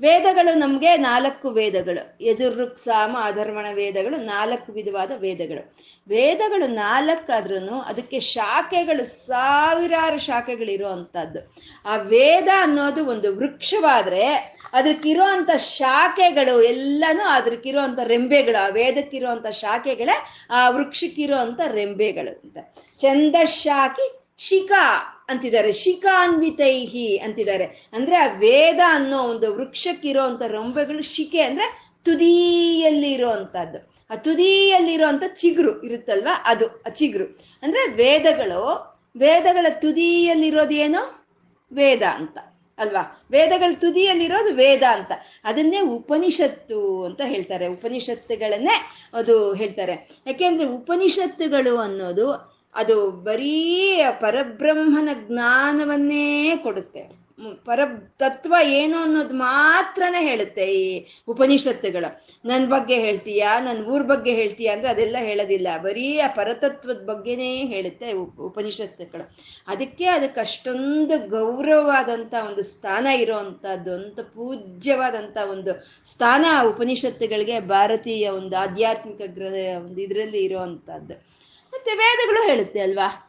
[0.00, 2.24] ವೇದಗಳು ನಮಗೆ ನಾಲ್ಕು ವೇದಗಳು.
[2.24, 5.74] ಯಜುರ್ರುಕ್ ಸಾಮ ಅಧರ್ಮಣ ವೇದಗಳು ನಾಲ್ಕು ವಿಧವಾದ ವೇದಗಳು.
[6.08, 11.54] ವೇದಗಳು ನಾಲ್ಕಾದ್ರೂ ಅದಕ್ಕೆ ಶಾಖೆಗಳು ಸಾವಿರಾರು ಶಾಖೆಗಳಿರೋ ಅಂಥದ್ದು
[11.86, 20.16] ಆ ವೇದ ಅನ್ನೋದು ಒಂದು ವೃಕ್ಷವಾದ್ರೆ ಅದಕ್ಕಿರೋಂಥ ಶಾಖೆಗಳು ಎಲ್ಲನೂ ಅದಕ್ಕಿರೋಂಥ ರೆಂಬೆಗಳು, ಆ ವೇದಕ್ಕಿರುವಂಥ ಶಾಖೆಗಳೇ
[20.50, 22.58] ಆ ವೃಕ್ಷಕ್ಕಿರೋ ಅಂಥ ರೆಂಬೆಗಳು ಅಂತ.
[22.98, 25.72] ಚಂದಶಾಖಿ ಶಿಖಾ ಅಂತಿದ್ದಾರೆ.
[25.72, 27.64] ಶಿಖಾನ್ವಿತೈಹಿ ಅಂತಿದ್ದಾರೆ.
[27.64, 35.22] ಅಂದ್ರೆ ಆ ವೇದ ಅನ್ನೋ ಒಂದು ವೃಕ್ಷಕ್ಕಿರೋ ಅಂತ ರೊಂಬೆಗಳು ಶಿಖೆ ಅಂದ್ರೆ ತುದಿಯಲ್ಲಿ ಅಂತದ್ದು ಆ ತುದಿಯಲ್ಲಿ ಅಂತ
[35.34, 36.42] ಚಿಗುರು ಇರುತ್ತಲ್ವಾ?
[36.44, 37.24] ಅದು, ಆ ಚಿಗುರು.
[37.62, 41.26] ಅಂದ್ರೆ ವೇದಗಳು, ವೇದಗಳ ತುದಿಯಲ್ಲಿರೋದು ಏನು
[41.72, 42.38] ವೇದ ಅಂತ,
[42.78, 43.26] ಅಲ್ವಾ?
[43.30, 45.12] ವೇದಗಳ ತುದಿಯಲ್ಲಿರೋದು ವೇದ ಅಂತ.
[45.44, 47.66] ಅದನ್ನೇ ಉಪನಿಷತ್ತು ಅಂತ ಹೇಳ್ತಾರೆ.
[47.66, 49.92] ಉಪನಿಷತ್ತುಗಳನ್ನೇ ಅದು ಹೇಳ್ತಾರೆ.
[50.26, 57.26] ಯಾಕೆಂದ್ರೆ ಉಪನಿಷತ್ತುಗಳು ಅನ್ನೋದು ಅದು ಬರೀ ಪರಬ್ರಹ್ಮನ ಜ್ಞಾನವನ್ನೇ ಕೊಡುತ್ತೆ.
[57.64, 57.80] ಪರ
[58.18, 62.20] ತತ್ವ ಏನು ಅನ್ನೋದು ಮಾತ್ರನೇ ಹೇಳುತ್ತೆ ಈ ಉಪನಿಷತ್ತುಗಳು.
[62.48, 63.60] ನನ್ನ ಬಗ್ಗೆ ಹೇಳ್ತೀಯಾ?
[63.60, 65.68] ನನ್ನ ಊರ್ ಬಗ್ಗೆ ಹೇಳ್ತೀಯಾ ಅಂದ್ರೆ ಅದೆಲ್ಲ ಹೇಳೋದಿಲ್ಲ.
[65.82, 69.30] ಬರೀ ಆ ಪರತತ್ವದ ಬಗ್ಗೆನೇ ಹೇಳುತ್ತೆ ಉಪ್- ಉಪನಿಷತ್ತುಗಳು.
[69.66, 79.20] ಅದಕ್ಕೆ ಅದಕ್ಕೆ ಅಷ್ಟೊಂದು ಗೌರವವಾದಂಥ ಒಂದು ಸ್ಥಾನ ಇರೋವಂಥದ್ದು ಅಂತ ಪೂಜ್ಯವಾದಂಥ ಒಂದು ಸ್ಥಾನ ಉಪನಿಷತ್ತುಗಳಿಗೆ ಭಾರತೀಯ ಒಂದು ಆಧ್ಯಾತ್ಮಿಕ
[79.26, 81.36] ಗ್ರಹ, ಒಂದು ಇದರಲ್ಲಿ ಇರೋವಂಥದ್ದು.
[81.76, 83.22] ಮತ್ತೆ ವೇದಗಳು ಹೇಳುತ್ತೆ ಅಲ್ವಾ?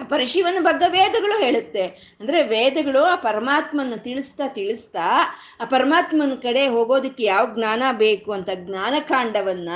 [0.00, 1.82] ಆ ಪರಶಿವನ ಬಗ್ಗೆ ವೇದಗಳು ಹೇಳುತ್ತೆ.
[2.20, 9.68] ಅಂದ್ರೆ ವೇದಗಳು ಆ ಪರಮಾತ್ಮನ ತಿಳಿಸ್ತಾ ತಿಳಿಸ್ತಾ ಆ ಪರಮಾತ್ಮನ ಕಡೆ ಹೋಗೋದಕ್ಕೆ ಯಾವ ಜ್ಞಾನ ಬೇಕು ಅಂತ ಜ್ಞಾನಕಾಂಡವನ್ನ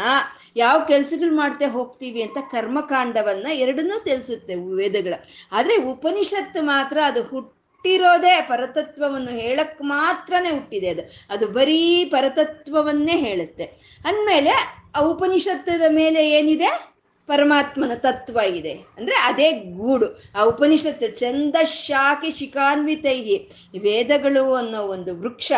[0.57, 5.25] ಯಾವ ಕೆಲ್ಸಗಳು ಮಾಡ್ತಾ ಹೋಗ್ತೀವಿ ಅಂತ ಕರ್ಮಕಾಂಡವನ್ನ ಎರಡನ್ನೂ ತಿಳಿಸುತ್ತೆ ವೇದಗಳು.
[5.53, 11.03] ಆದರೆ ಉಪನಿಷತ್ತು ಮಾತ್ರ ಅದು ಹುಟ್ಟಿರೋದೇ ಪರತತ್ವವನ್ನು ಹೇಳಕ್ ಮಾತ್ರನೇ ಹುಟ್ಟಿದೆ ಅದು.
[11.31, 13.65] ಅದು ಬರೀ ಪರತತ್ವವನ್ನೇ ಹೇಳುತ್ತೆ.
[14.05, 14.51] ಅಂದಮೇಲೆ
[14.97, 16.92] ಆ ಉಪನಿಷತ್ತದ ಮೇಲೆ ಏನಿದೆ?
[17.27, 18.73] ಪರಮಾತ್ಮನ ತತ್ವ ಇದೆ.
[18.73, 20.07] ಅಂದ್ರೆ ಅದೇ ಗೂಡು.
[20.35, 23.39] ಆ ಉಪನಿಷತ್ತು ಚಂದ ಶಾಖಿ ಶಿಖಾನ್ವಿತೈ
[23.79, 25.53] ವೇದಗಳು ಅನ್ನೋ ಒಂದು ವೃಕ್ಷ,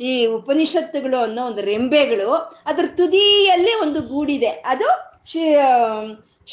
[0.00, 2.32] ಈ ಉಪನಿಷತ್ತುಗಳು ಅನ್ನೋ ಒಂದು ರೆಂಬೆಗಳು,
[2.66, 4.46] ಅದರ ತುದಿಯಲ್ಲಿ ಒಂದು ಗೂಡಿದೆ.
[4.46, 5.10] ಅದು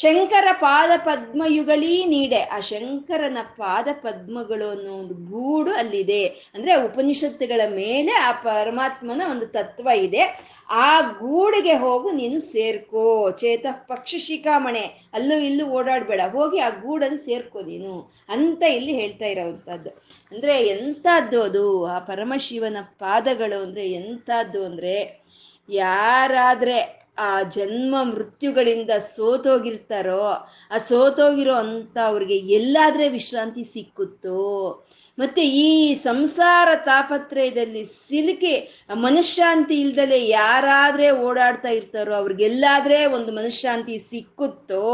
[0.00, 2.40] ಶಂಕರ ಪಾದ ಪದ್ಮಯುಗಳೀ ನೀಡೆ.
[2.40, 6.26] ಆ ಶಂಕರನ ಪಾದ ಪದ್ಮಗಳು ಅನ್ನೋ ಒಂದು ಗೂಡು ಅಲ್ಲಿದೆ.
[6.26, 10.40] ಅಂದ್ರೆ ಉಪನಿಷತ್ತುಗಳ ಮೇಲೆ ಆ ಪರಮಾತ್ಮನ ಒಂದು ತತ್ವ ಇದೆ.
[10.70, 13.30] ಆ ಗೂಡಿಗೆ ಹೋಗು, ನೀನು ಸೇರ್ಕೋ.
[13.30, 14.80] ಚೇತ ಪಕ್ಷ ಶಿಖಾಮಣೆ
[15.12, 16.20] ಅಲ್ಲೂ ಇಲ್ಲೂ ಓಡಾಡಬೇಡ.
[16.30, 19.90] ಹೋಗಿ ಆ ಗೂಡನ್ನು ಸೇರ್ಕೋ ನೀನು ಅಂತ ಇಲ್ಲಿ ಹೇಳ್ತಾ ಇರೋವಂಥದ್ದು.
[20.32, 21.86] ಅಂದ್ರೆ ಎಂಥದ್ದು ಅದು?
[21.86, 25.24] ಆ ಪರಮಶಿವನ ಪಾದಗಳು ಅಂದ್ರೆ ಎಂಥದ್ದು ಅಂದ್ರೆ
[25.68, 30.22] ಯಾರಾದ್ರೆ ಆ ಜನ್ಮ ಮೃತ್ಯುಗಳಿಂದ ಸೋತೋಗಿರ್ತಾರೋ,
[30.70, 34.84] ಆ ಸೋತೋಗಿರೋ ಅಂತ ಅವ್ರಿಗೆ ಎಲ್ಲಾದ್ರೆ ವಿಶ್ರಾಂತಿ ಸಿಕ್ಕುತ್ತೋ?
[35.18, 44.84] ಮತ್ತೆ ಈ ಸಂಸಾರ ತಾಪತ್ರಯದಲ್ಲಿ ಸಿಲುಕಿ ಮನಃಶಾಂತಿ ಇಲ್ದಲೆ ಯಾರಾದ್ರೆ ಓಡಾಡ್ತಾ ಇರ್ತಾರೋ, ಅವ್ರಿಗೆಲ್ಲಾದ್ರೆ ಒಂದು ಮನಃಶಾಂತಿ ಸಿಕ್ಕುತ್ತೋ?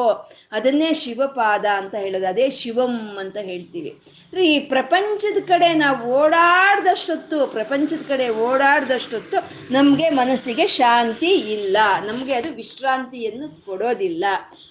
[0.53, 3.97] ಅದನ್ನೇ ಶಿವಪಾದ ಅಂತ ಹೇಳೋದು, ಅದೇ ಶಿವಂ ಅಂತ ಹೇಳ್ತೀವಿ.
[4.43, 9.37] ಈ ಪ್ರಪಂಚದ ಕಡೆ ನಾವು ಓಡಾಡ್ದಷ್ಟೊತ್ತು, ಪ್ರಪಂಚದ ಕಡೆ ಓಡಾಡ್ದಷ್ಟೊತ್ತು
[9.73, 11.77] ನಮಗೆ ಮನಸ್ಸಿಗೆ ಶಾಂತಿ ಇಲ್ಲ.
[12.07, 14.25] ನಮಗೆ ಅದು ವಿಶ್ರಾಂತಿಯನ್ನು ಕೊಡೋದಿಲ್ಲ.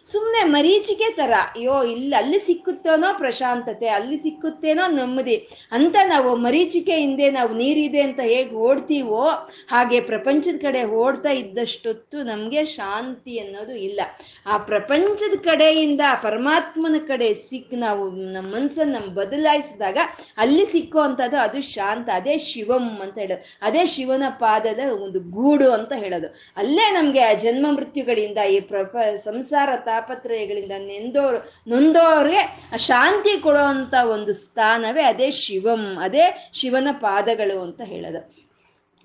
[0.06, 5.36] ಸುಮ್ಮನೆ ಮರೀಚಿಕೆ ತರ, ಅಯ್ಯೋ, ಇಲ್ಲಿ, ಅಲ್ಲಿ ಸಿಕ್ಕುತ್ತೇನೋ ಪ್ರಶಾಂತತೆ, ಅಲ್ಲಿ ಸಿಕ್ಕುತ್ತೇನೋ ನೆಮ್ಮದಿ.
[5.72, 9.24] ಅಂತ ನಾವು ಮರೀಚಿಕೆ ಹಿಂದೆ ನಾವು ನೀರಿದೆ ಅಂತ ಹೇಗೆ ಓಡ್ತೀವೋ,
[9.70, 14.02] ಹಾಗೆ ಪ್ರಪಂಚದ ಕಡೆ ಓಡ್ತಾ ಇದ್ದಷ್ಟೊತ್ತು ನಮಗೆ ಶಾಂತಿ ಅನ್ನೋದು ಇಲ್ಲ.
[14.46, 19.98] ಆ ಪ್ರಪಂಚದ ಕಡೆಯಿಂದ ಪರಮಾತ್ಮನ ಕಡೆ ಸಿಕ್ ನಾವು ನಮ್ಮ ಮನಸ್ಸನ್ನು ಬದಲಾಯಿಸಿದಾಗ
[20.38, 23.44] ಅಲ್ಲಿ ಸಿಕ್ಕೋ ಅಂಥದ್ದು ಅದು ಶಾಂತ, ಅದೇ ಶಿವಂ ಅಂತ ಹೇಳೋದು.
[23.62, 26.28] ಅದೇ ಶಿವನ ಪಾದದ ಒಂದು ಗೂಡು ಅಂತ ಹೇಳೋದು.
[26.58, 32.44] ಅಲ್ಲೇ ನಮಗೆ ಆ ಜನ್ಮ ಮೃತ್ಯುಗಳಿಂದ ಈ ಪ್ರಪ ಸಂಸಾರ ತಾಪತ್ರಯಗಳಿಂದ ನೆಂದೋರು, ನೊಂದೋರಿಗೆ
[32.90, 38.22] ಶಾಂತಿ ಕೊಡುವಂಥ ಒಂದು ಸ್ಥಾನವೇ ಅದೇ ಶಿವಂ, ಅದೇ ಶಿವನ ಪಾದಗಳು ಅಂತ ಹೇಳೋದು.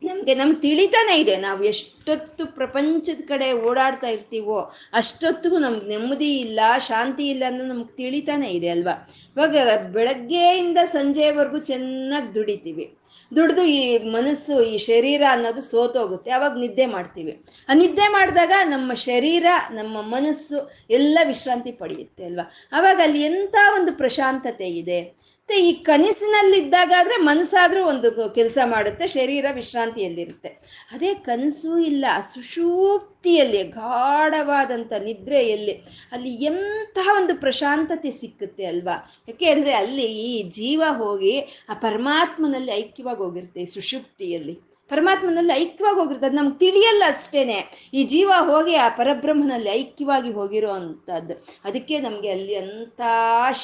[0.02, 4.58] ನಮಗೆ ನಮ್ಗೆ ತಿಳಿತಾನೆ ಇದೆ, ನಾವು ಎಷ್ಟೊತ್ತು ಪ್ರಪಂಚದ ಕಡೆ ಓಡಾಡ್ತಾ ಇರ್ತೀವೋ,
[4.92, 8.94] ಅಷ್ಟೊತ್ತಿಗೂ ನಮ್ಗೆ ನೆಮ್ಮದಿ ಇಲ್ಲ, ಶಾಂತಿ ಇಲ್ಲ ಅನ್ನೋ ನಮ್ಗೆ ತಿಳಿತಾನೆ ಇದೆ ಅಲ್ವಾ?
[9.34, 9.56] ಇವಾಗ
[9.96, 12.86] ಬೆಳಗ್ಗೆಯಿಂದ ಸಂಜೆವರೆಗೂ ಚೆನ್ನಾಗಿ ದುಡಿತೀವಿ.
[13.36, 16.30] ದುಡ್ದು ಈ ಮನಸ್ಸು, ಈ ಶರೀರ ಅನ್ನೋದು ಸೋತೋಗುತ್ತೆ.
[16.30, 17.44] ಅವಾಗ ನಿದ್ದೆ ಮಾಡ್ತೀವಿ.
[17.68, 22.50] ಆ ನಿದ್ದೆ ಮಾಡಿದಾಗ ನಮ್ಮ ಶರೀರ, ನಮ್ಮ ಮನಸ್ಸು ಎಲ್ಲ ವಿಶ್ರಾಂತಿ ಪಡೆಯುತ್ತೆ ಅಲ್ವಾ?
[22.72, 25.27] ಅವಾಗ ಅಲ್ಲಿ ಎಂಥ ಒಂದು ಪ್ರಶಾಂತತೆ ಇದೆ?
[25.48, 30.50] ಮತ್ತೆ ಈ ಕನಸಿನಲ್ಲಿದ್ದಾಗ ಆದ್ರೆ ಮನಸ್ಸಾದ್ರೂ ಒಂದು ಕೆಲಸ ಮಾಡುತ್ತೆ, ಶರೀರ ವಿಶ್ರಾಂತಿಯಲ್ಲಿರುತ್ತೆ.
[30.92, 35.74] ಅದೇ ಕನಸು ಇಲ್ಲ ಸುಷೂಪ್ತಿಯಲ್ಲಿ ಗಾಢವಾದಂಥ ನಿದ್ರೆಯಲ್ಲಿ
[36.12, 38.96] ಅಲ್ಲಿ ಎಂತಹ ಒಂದು ಪ್ರಶಾಂತತೆ ಸಿಕ್ಕುತ್ತೆ ಅಲ್ವಾ?
[39.28, 41.34] ಯಾಕೆ ಅಂದರೆ ಅಲ್ಲಿ ಈ ಜೀವ ಹೋಗಿ
[41.68, 44.56] ಆ ಪರಮಾತ್ಮನಲ್ಲಿ ಐಕ್ಯವಾಗಿ ಹೋಗಿರುತ್ತೆ ಈ ಸುಷುಪ್ತಿಯಲ್ಲಿ
[44.90, 47.58] ಪರಮಾತ್ಮನಲ್ಲಿ ಐಕ್ಯವಾಗಿ ಹೋಗಿರುತ್ತೆ ಅದು ನಮ್ಗೆ ತಿಳಿಯಲ್ಲ ಅಷ್ಟೇನೆ.
[47.94, 51.34] ಈ ಜೀವ ಹೋಗಿ ಆ ಪರಬ್ರಹ್ಮನಲ್ಲಿ ಐಕ್ಯವಾಗಿ ಹೋಗಿರೋ ಅಂಥದ್ದು.
[51.64, 53.00] ಅದಕ್ಕೆ ನಮಗೆ ಅಲ್ಲಿ ಅಂಥ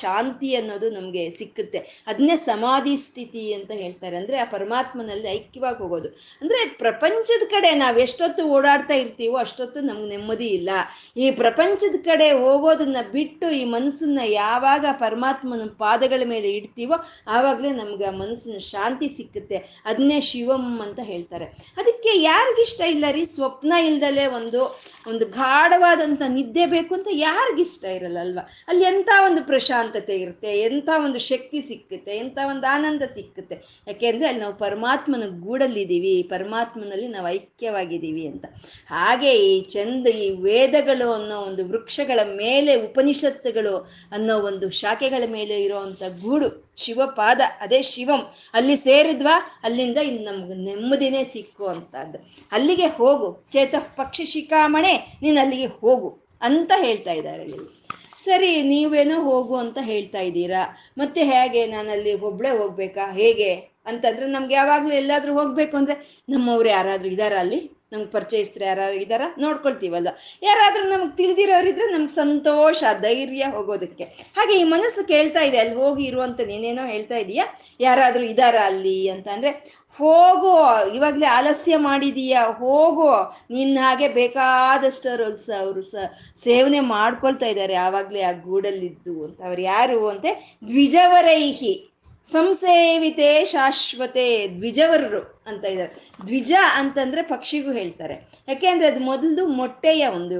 [0.01, 1.81] ಶಾಂತಿ ಅನ್ನೋದು ನಮಗೆ ಸಿಕ್ಕುತ್ತೆ.
[2.07, 4.17] ಅದನ್ನೇ ಸಮಾಧಿ ಸ್ಥಿತಿ ಅಂತ ಹೇಳ್ತಾರೆ.
[4.17, 6.09] ಅಂದರೆ ಆ ಪರಮಾತ್ಮನಲ್ಲಿ ಐಕ್ಯವಾಗಿ ಹೋಗೋದು.
[6.43, 10.71] ಅಂದರೆ ಪ್ರಪಂಚದ ಕಡೆ ನಾವು ಎಷ್ಟೊತ್ತು ಓಡಾಡ್ತಾ ಇರ್ತೀವೋ ಅಷ್ಟೊತ್ತು ನಮ್ಗೆ ನೆಮ್ಮದಿ ಇಲ್ಲ.
[11.17, 18.59] ಈ ಪ್ರಪಂಚದ ಕಡೆ ಹೋಗೋದನ್ನ ಬಿಟ್ಟು ಈ ಮನಸ್ಸನ್ನ ಯಾವಾಗ ಪರಮಾತ್ಮನ ಪಾದಗಳ ಮೇಲೆ ಇಡ್ತೀವೋ, ಆವಾಗಲೇ ನಮ್ಗೆ ಮನಸ್ಸಿನ
[18.59, 19.59] ಶಾಂತಿ ಸಿಕ್ಕುತ್ತೆ.
[19.87, 21.45] ಅದನ್ನೇ ಶಿವಂ ಅಂತ ಹೇಳ್ತಾರೆ.
[21.77, 23.25] ಅದಕ್ಕೆ ಯಾರಿಗಿಷ್ಟ ಇಲ್ಲ ರೀ?
[23.25, 30.17] ಸ್ವಪ್ನ ಇಲ್ದಲೆ ಒಂದು ಒಂದು ಗಾಢವಾದಂಥ ನಿದ್ದೆ ಬೇಕು ಅಂತ ಯಾರಿಗಿಷ್ಟ ಇರಲ್ಲ ಅಲ್ವಾ ಅಲ್ಲಿ ಎಂಥ ಒಂದು ಪ್ರಶಾಂತತೆ
[30.17, 33.57] ಇರುತ್ತೆ ಎಂಥ ಒಂದು ಶಕ್ತಿ ಸಿಕ್ಕುತ್ತೆ ಎಂಥ ಒಂದು ಆನಂದ ಸಿಕ್ಕುತ್ತೆ.
[33.87, 38.45] ಯಾಕೆಂದರೆ ಅಲ್ಲಿ ನಾವು ಪರಮಾತ್ಮನ ಗೂಡಲ್ಲಿದ್ದೀವಿ, ಪರಮಾತ್ಮನಲ್ಲಿ ನಾವು ಐಕ್ಯವಾಗಿದ್ದೀವಿ ಅಂತ.
[38.87, 43.77] ಹಾಗೆ ಈ ಚಂದ, ಈ ವೇದಗಳು ಅನ್ನೋ ಒಂದು ವೃಕ್ಷಗಳ ಮೇಲೆ, ಉಪನಿಷತ್ತುಗಳು
[44.13, 48.35] ಅನ್ನೋ ಒಂದು ಶಾಖೆಗಳ ಮೇಲೆ ಇರೋವಂಥ ಗೂಡು ಶಿವಪಾದ ಅದೇ ಶಿವಂ.
[48.55, 49.61] ಅಲ್ಲಿ ಸೇರಿದ್ವಾ?
[49.63, 52.19] ಅಲ್ಲಿಂದ ಇನ್ನು ನಮ್ಗೆ ನೆಮ್ಮದಿನೇ ಸಿಕ್ಕು ಅಂತದ್ದು
[52.53, 53.51] ಅಲ್ಲಿಗೆ ಹೋಗು.
[53.53, 57.85] ಚೇತ ಪಕ್ಷಿ ಶಿಖಾಮಣೆ, ನೀನು ಅಲ್ಲಿಗೆ ಹೋಗು ಅಂತ ಹೇಳ್ತಾ ಇದ್ದಾರೆ ಇಲ್ಲಿ.
[58.25, 60.77] ಸರಿ, ನೀವೇನೋ ಹೋಗು ಅಂತ ಹೇಳ್ತಾ ಇದ್ದೀರಾ?
[60.99, 61.67] ಮತ್ತೆ ಹೇಗೆ?
[61.67, 63.13] ನಾನು ಅಲ್ಲಿ ಒಬ್ಳೆ ಹೋಗ್ಬೇಕಾ?
[63.13, 63.55] ಹೇಗೆ?
[63.87, 67.71] ಅಂತಂದ್ರೆ ನಮ್ಗೆ ಯಾವಾಗಲೂ ಎಲ್ಲಾದ್ರೂ ಹೋಗ್ಬೇಕು ಅಂದ್ರೆ ನಮ್ಮವ್ರು ಯಾರಾದ್ರೂ ಇದಾರ ಅಲ್ಲಿ?
[67.95, 70.09] ನಮ್ಗೆ ಪರಿಚಯಿಸ್ತಾರೆ ಯಾರು ಇದಾರ ನೋಡ್ಕೊಳ್ತೀವಲ್ಲ
[70.43, 74.05] ಯಾರಾದರೂ ನಮ್ಗೆ ತಿಳಿದಿರೋರಿದ್ರೆ ನಮ್ಗೆ ಸಂತೋಷ, ಧೈರ್ಯ ಹೋಗೋದಕ್ಕೆ.
[74.05, 77.47] ಹಾಗೆ ಈ ಮನಸ್ಸು ಕೇಳ್ತಾ ಇದೆ, ಅಲ್ಲಿ ಹೋಗಿ ಇರುವಂತ ನೀನೇನೋ ಹೇಳ್ತಾ ಇದೀಯಾ?
[77.81, 79.51] ಯಾರಾದರೂ ಇದಾರ ಅಲ್ಲಿ ಅಂತ ಅಂದ್ರೆ,
[79.99, 80.53] ಹೋಗು,
[80.95, 82.39] ಇವಾಗಲೇ ಆಲಸ್ಯ ಮಾಡಿದೀಯ?
[82.59, 85.95] ಹೋಗೋ ನಿನ್ನ ಹಾಗೆ ಬೇಕಾದಷ್ಟು ಸ ಅವರು ಸ,
[86.37, 89.41] ಸೇವನೆ ಮಾಡ್ಕೊಳ್ತಾ ಇದ್ದಾರೆ, ಆವಾಗಲೇ ಆ ಗೂಡಲ್ಲಿದ್ದು ಅಂತ.
[89.43, 90.57] ಅವ್ರು ಯಾರು ಅಂತೆ?
[90.69, 91.94] ದ್ವಿಜವರೈಹಿ.
[92.33, 96.11] ಸಂಸೇವಿತೆ ಶಾಶ್ವತೆ ದ್ವಿಜವರರು ಅಂತ ಇದ್ದಾರೆ.
[96.27, 98.15] ದ್ವಿಜ ಅಂತಂದ್ರೆ ಪಕ್ಷಿಗೂ ಹೇಳ್ತಾರೆ.
[98.49, 100.39] ಯಾಕೆ ಅಂದ್ರೆ ಅದು ಮೊದಲು ಮೊಟ್ಟೆಯ ಒಂದು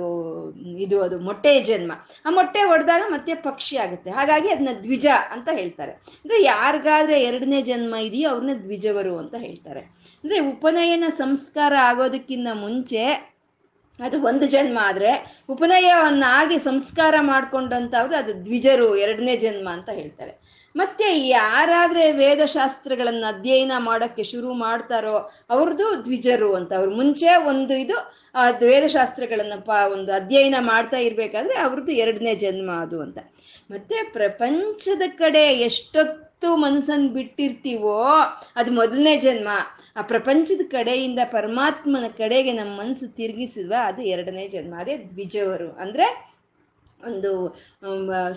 [0.79, 1.93] ಇದು ಅದು ಮೊಟ್ಟೆಯ ಜನ್ಮ.
[2.25, 4.11] ಆ ಮೊಟ್ಟೆ ಹೊಡೆದಾಗ ಮತ್ತೆ ಪಕ್ಷಿ ಆಗುತ್ತೆ.
[4.11, 5.93] ಹಾಗಾಗಿ ಅದನ್ನ ದ್ವಿಜ ಅಂತ ಹೇಳ್ತಾರೆ.
[5.93, 9.81] ಅಂದ್ರೆ ಯಾರಿಗಾದ್ರೆ ಎರಡನೇ ಜನ್ಮ ಇದೆಯೋ ಅವ್ರನ್ನ ದ್ವಿಜವರು ಅಂತ ಹೇಳ್ತಾರೆ.
[9.81, 13.35] ಅಂದ್ರೆ ಉಪನಯನ ಸಂಸ್ಕಾರ ಆಗೋದಕ್ಕಿಂತ ಮುಂಚೆ
[14.05, 20.44] ಅದು ಒಂದು ಜನ್ಮ ಆದರೆ ಉಪನಯವನ್ನಾಗಿ ಸಂಸ್ಕಾರ ಮಾಡ್ಕೊಂಡಂಥವ್ರು ಅದು ದ್ವಿಜರು, ಎರಡನೇ ಜನ್ಮ ಅಂತ ಹೇಳ್ತಾರೆ.
[20.77, 26.73] ಮತ್ತೆ ಯಾರಾದ್ರೆ ವೇದಶಾಸ್ತ್ರಗಳನ್ನು ಅಧ್ಯಯನ ಮಾಡೋಕ್ಕೆ ಶುರು ಮಾಡ್ತಾರೋ ಅವ್ರದ್ದು ದ್ವಿಜರು ಅಂತ.
[26.73, 27.97] ಅವ್ರು ಮುಂಚೆ ಒಂದು ಇದು
[28.67, 33.19] ವೇದಶಾಸ್ತ್ರಗಳನ್ನು ಪ, ಒಂದು ಅಧ್ಯಯನ ಮಾಡ್ತಾ ಇರ್ಬೇಕಾದ್ರೆ ಅವ್ರದ್ದು ಎರಡನೇ ಜನ್ಮ ಅದು ಅಂತ.
[33.71, 38.03] ಮತ್ತೆ ಪ್ರಪಂಚದ ಕಡೆ ಎಷ್ಟೊತ್ತು ಮನಸ್ಸನ್ನು ಬಿಟ್ಟಿರ್ತೀವೋ
[38.57, 39.49] ಅದು ಮೊದಲನೇ ಜನ್ಮ.
[39.97, 44.75] ಆ ಪ್ರಪಂಚದ ಕಡೆಯಿಂದ ಪರಮಾತ್ಮನ ಕಡೆಗೆ ನಮ್ಮ ಮನಸ್ಸು ತಿರುಗಿಸಿದ್ವ ಅದು ಎರಡನೇ ಜನ್ಮ.
[44.79, 45.73] ಅದೇ ದ್ವಿಜವರು.
[45.73, 46.35] ಅಂದ್ರೆ
[47.07, 47.31] ಒಂದು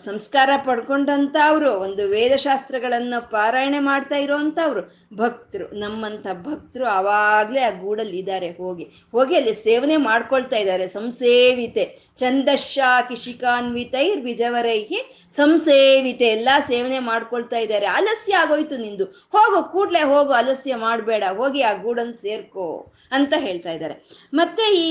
[0.05, 4.81] ಸಂಸ್ಕಾರ ಪಡ್ಕೊಂಡಂಥವ್ರು ಒಂದು ವೇದಶಾಸ್ತ್ರಗಳನ್ನು ಪಾರಾಯಣೆ ಮಾಡ್ತಾ ಇರೋವಂಥವ್ರು
[5.17, 8.85] ಭಕ್ತರು, ನಮ್ಮಂಥ ಭಕ್ತರು ಆವಾಗಲೇ ಆ ಗೂಡಲ್ಲಿ ಇದ್ದಾರೆ, ಹೋಗಿ.
[9.11, 10.87] ಹೋಗಿ ಅಲ್ಲಿ ಸೇವನೆ ಮಾಡ್ಕೊಳ್ತಾ ಇದ್ದಾರೆ.
[10.87, 11.85] ಸಂಸೇವಿತೆ
[12.17, 14.99] ಚಂದಶಾ ಕಿಶಿಕಾನ್ವಿತೈರ್ ವಿಜವರೈಹಿ
[15.35, 16.27] ಸಂಸೇವಿತೆ.
[16.27, 17.85] ಎಲ್ಲ ಸೇವನೆ ಮಾಡ್ಕೊಳ್ತಾ ಇದ್ದಾರೆ.
[17.85, 19.05] ಆಲಸ್ಯ ಆಗೋಯ್ತು ನಿಂದು.
[19.05, 21.23] ಹೋಗು, ಕೂಡಲೇ ಹೋಗು ಆಲಸ್ಯ ಮಾಡಬೇಡ.
[21.37, 22.67] ಹೋಗಿ ಆ ಗೂಡನ್ನು ಸೇರ್ಕೋ
[23.11, 23.95] ಅಂತ ಹೇಳ್ತಾ ಇದ್ದಾರೆ.
[24.33, 24.89] ಮತ್ತೆ ಈ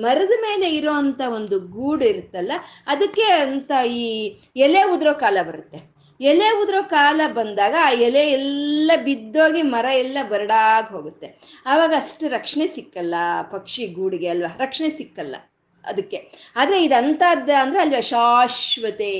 [0.00, 2.52] ಮರದ ಮೇಲೆ ಇರೋಂತ ಒಂದು ಗೂಡು ಇರುತ್ತಲ್ಲ,
[2.86, 5.98] ಅದಕ್ಕೆ ಅಂತ ಈ ಎಲೆ ಉದುರೋ ಕಾಲ ಬರುತ್ತೆ.
[6.20, 11.38] ಎಲೆ ಉದುರೋ ಕಾಲ ಬಂದಾಗ ಆ ಎಲೆ ಎಲ್ಲ ಬಿದ್ದೋಗಿ ಮರ ಎಲ್ಲ ಬರಡಾಗಿ ಹೋಗುತ್ತೆ.
[11.66, 14.56] ಆವಾಗ ಅಷ್ಟು ರಕ್ಷಣೆ ಸಿಕ್ಕಲ್ಲ, ಪಕ್ಷಿ ಗೂಡಿಗೆ ಅಲ್ವಾ?
[14.58, 15.36] ರಕ್ಷಣೆ ಸಿಕ್ಕಲ್ಲ
[15.84, 16.28] ಅದಕ್ಕೆ.
[16.56, 19.14] ಆದ್ರೆ ಇದಂಥದ್ದು ಅಂದ್ರೆ ಅಲ್ವಾ ಶಾಶ್ವತೆ.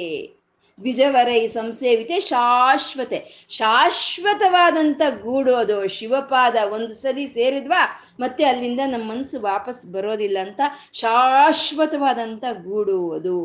[0.79, 3.47] ದ್ವಿಜವರೈ ಸಂಸೇವಿತೆ ಶಾಶ್ವತೆ.
[3.51, 5.89] ಶಾಶ್ವತವಾದಂಥ ಗೂಡು ಅದು.
[5.89, 7.83] ಶಿವಪಾದ ಒಂದು ಸರಿ ಸೇರಿದ್ವಾ,
[8.21, 10.61] ಮತ್ತೆ ಅಲ್ಲಿಂದ ನಮ್ಮ ಮನಸ್ಸು ವಾಪಸ್ ಬರೋದಿಲ್ಲ ಅಂತ
[10.93, 13.39] ಶಾಶ್ವತವಾದಂಥ ಗೂಡು ಅದು.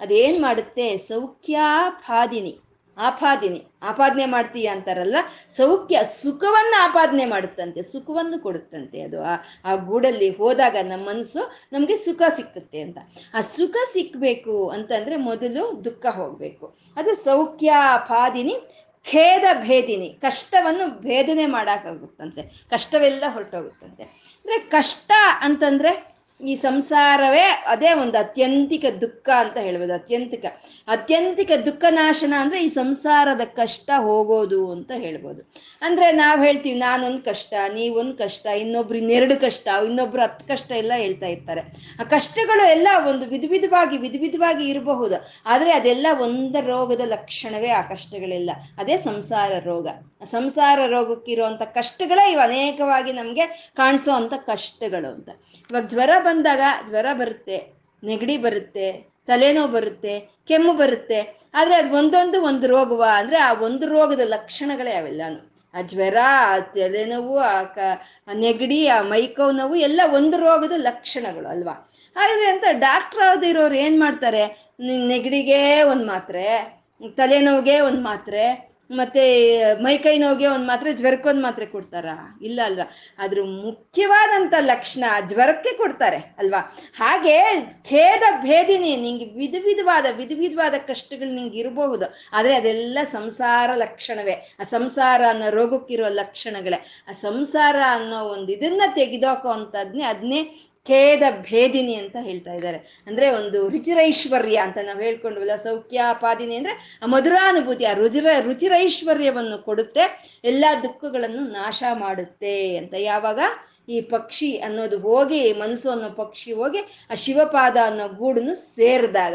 [0.00, 0.98] ಅದೇನು ಮಾಡುತ್ತೆ?
[0.98, 2.58] ಸೌಖ್ಯಾಪಾದಿನಿ
[2.98, 3.64] ಆಪಾದಿನಿ.
[3.82, 5.16] ಆಪಾದನೆ ಮಾಡ್ತೀಯ ಅಂತಾರಲ್ಲ,
[5.50, 9.22] ಸೌಖ್ಯ ಸುಖವನ್ನು ಆಪಾದನೆ ಮಾಡುತ್ತಂತೆ, ಸುಖವನ್ನು ಕೊಡುತ್ತಂತೆ ಅದು.
[9.22, 12.98] ಆ ಆ ಗೂಡಲ್ಲಿ ಹೋದಾಗ ನಮ್ಮ ಮನಸ್ಸು ನಮಗೆ ಸುಖ ಸಿಕ್ಕುತ್ತೆ ಅಂತ.
[13.34, 16.76] ಆ ಸುಖ ಸಿಕ್ಕಬೇಕು ಅಂತಂದರೆ ಮೊದಲು ದುಃಖ ಹೋಗಬೇಕು.
[16.96, 18.56] ಅದು ಸೌಖ್ಯ ಆಪಾದಿನಿ
[19.10, 20.08] ಖೇದ ಭೇದಿನಿ.
[20.08, 22.42] ಕಷ್ಟವನ್ನು ಭೇದನೆ ಮಾಡೋಕ್ಕಾಗುತ್ತಂತೆ.
[22.42, 24.02] ಕಷ್ಟವೆಲ್ಲ ಹೊರಟೋಗುತ್ತಂತೆ.
[24.02, 26.13] ಅಂದರೆ ಕಷ್ಟ ಅಂತಂದ್ರೆ
[26.44, 30.44] ಈ ಸಂಸಾರವೇ ಅದೇ ಒಂದು ಅತ್ಯಂತಿಕ ದುಃಖ ಅಂತ ಹೇಳ್ಬೋದು, ಅತ್ಯಂತಿಕ.
[30.88, 35.50] ಅತ್ಯಂತಿಕ ದುಃಖ ನಾಶನ ಅಂದ್ರೆ ಈ ಸಂಸಾರದ ಕಷ್ಟ ಹೋಗೋದು ಅಂತ ಹೇಳ್ಬೋದು.
[35.82, 41.26] ಅಂದ್ರೆ ನಾವು ಹೇಳ್ತೀವಿ, ನಾನೊಂದು ಕಷ್ಟ, ನೀವೊಂದು ಕಷ್ಟ ಇನ್ನೊಬ್ರು ಇನ್ನೆರಡು ಕಷ್ಟ, ಇನ್ನೊಬ್ರು ಹತ್ತು ಕಷ್ಟ ಎಲ್ಲ ಹೇಳ್ತಾ
[41.26, 41.60] ಇರ್ತಾರೆ.
[42.00, 45.14] ಆ ಕಷ್ಟಗಳು ಎಲ್ಲ ಒಂದು ವಿಧ ವಿಧವಾಗಿ ವಿಧ ವಿಧವಾಗಿ ಇರಬಹುದು.
[45.46, 48.50] ಆದ್ರೆ ಅದೆಲ್ಲ ಒಂದ ರೋಗದ ಲಕ್ಷಣವೇ ಆ ಕಷ್ಟಗಳೆಲ್ಲ.
[48.78, 49.88] ಅದೇ ಸಂಸಾರ ರೋಗ.
[50.24, 55.28] ಸಂಸಾರ ರೋಗಕ್ಕಿರುವಂತ ಕಷ್ಟಗಳೇ ಇವು ಅನೇಕವಾಗಿ ನಮಗೆ ಕಾಣಿಸೋ ಅಂತ ಕಷ್ಟಗಳು ಅಂತ.
[55.70, 61.44] ಇವಾಗ ಜ್ವರ ಬಂದಾಗ ಜ್ವರ ಬರುತ್ತೆ, ನೆಗಡಿ ಬರುತ್ತೆ, ತಲೆನೋವು ಬರುತ್ತೆ, ಕೆಮ್ಮು ಬರುತ್ತೆ.
[61.54, 65.22] ಆದರೆ ಅದು ಒಂದೊಂದು ಒಂದು ರೋಗವ, ಅಂದ್ರೆ ಆ ಒಂದು ರೋಗದ ಲಕ್ಷಣಗಳೇ ಅವೆಲ್ಲ
[65.74, 67.78] ಆ ಜ್ವರ, ಆ ತಲೆನೋವು, ಆ ಕ
[68.34, 71.92] ನೆಗಡಿ, ಆ ಮೈಕೋ ನೋವು ಎಲ್ಲ ಒಂದು ರೋಗದ ಲಕ್ಷಣಗಳು ಅಲ್ವಾ?
[72.16, 74.72] ಆದರೆ ಅಂತ ಡಾಕ್ಟರ್ ಆದಿರೋರು ಏನು ಮಾಡ್ತಾರೆ?
[75.06, 76.46] ನೆಗಡಿಗೆ ಒಂದು ಮಾತ್ರೆ,
[77.16, 82.38] ತಲೆನೋವಿಗೆ ಒಂದು ಮಾತ್ರೆ ಮತ್ತೆ ಮೈಕೈ ನೋವಿಗೆ ಒಂದು ಮಾತ್ರೆ ಜ್ವರಕ್ಕೊಂದು ಮಾತ್ರೆ ಕೊಡ್ತಾರಾ?
[82.42, 82.90] ಇಲ್ಲ ಅಲ್ವಾ?
[83.18, 86.76] ಅದ್ರ ಮುಖ್ಯವಾದಂಥ ಲಕ್ಷಣ ಜ್ವರಕ್ಕೆ ಕೊಡ್ತಾರೆ, ಅಲ್ವಾ?
[86.96, 92.04] ಹಾಗೆ ಖೇದ ಭೇದಿನಿ ನಿಂಗೆ ವಿಧ ವಿಧವಾದ ವಿಧ ವಿಧವಾದ ಕಷ್ಟಗಳು ನಿಂಗೆ ಇರಬಹುದು.
[92.32, 94.56] ಆದರೆ ಅದೆಲ್ಲ ಸಂಸಾರ ಲಕ್ಷಣವೇ.
[94.60, 97.04] ಆ ಸಂಸಾರ ಅನ್ನೋ ರೋಗಕ್ಕಿರೋ ಲಕ್ಷಣಗಳೇ.
[97.08, 103.04] ಆ ಸಂಸಾರ ಅನ್ನೋ ಒಂದು ಇದನ್ನ ತೆಗೆದೋಕೋ ಅಂತದ್ನೇ ಅದನ್ನೇ ಖೇದ ಭೇದಿನಿ ಅಂತ ಹೇಳ್ತಾ ಇದ್ದಾರೆ.
[103.06, 110.64] ಅಂದ್ರೆ ಒಂದು ರುಚಿರೈಶ್ವರ್ಯ ಅಂತ ನಾವು ಹೇಳ್ಕೊಂಡ್ವಲ್ಲ ಸೌಖ್ಯಾಪಾದಿನಿ ಅಂದ್ರೆ ಆ ಮಧುರಾನುಭೂತಿ, ಆ ರುಚಿರ ರುಚಿರೈಶ್ವರ್ಯವನ್ನು ಕೊಡುತ್ತೆ, ಎಲ್ಲ
[110.82, 112.94] ದುಃಖಗಳನ್ನು ನಾಶ ಮಾಡುತ್ತೆ ಅಂತ.
[112.98, 113.40] ಯಾವಾಗ?
[113.88, 116.78] ಈ ಪಕ್ಷಿ ಅನ್ನೋದು ಹೋಗಿ, ಮನಸ್ಸು ಅನ್ನೋ ಪಕ್ಷಿ ಹೋಗಿ,
[117.10, 119.34] ಆ ಶಿವಪಾದ ಅನ್ನೋ ಗೂಡನ್ನು ಸೇರಿದಾಗ.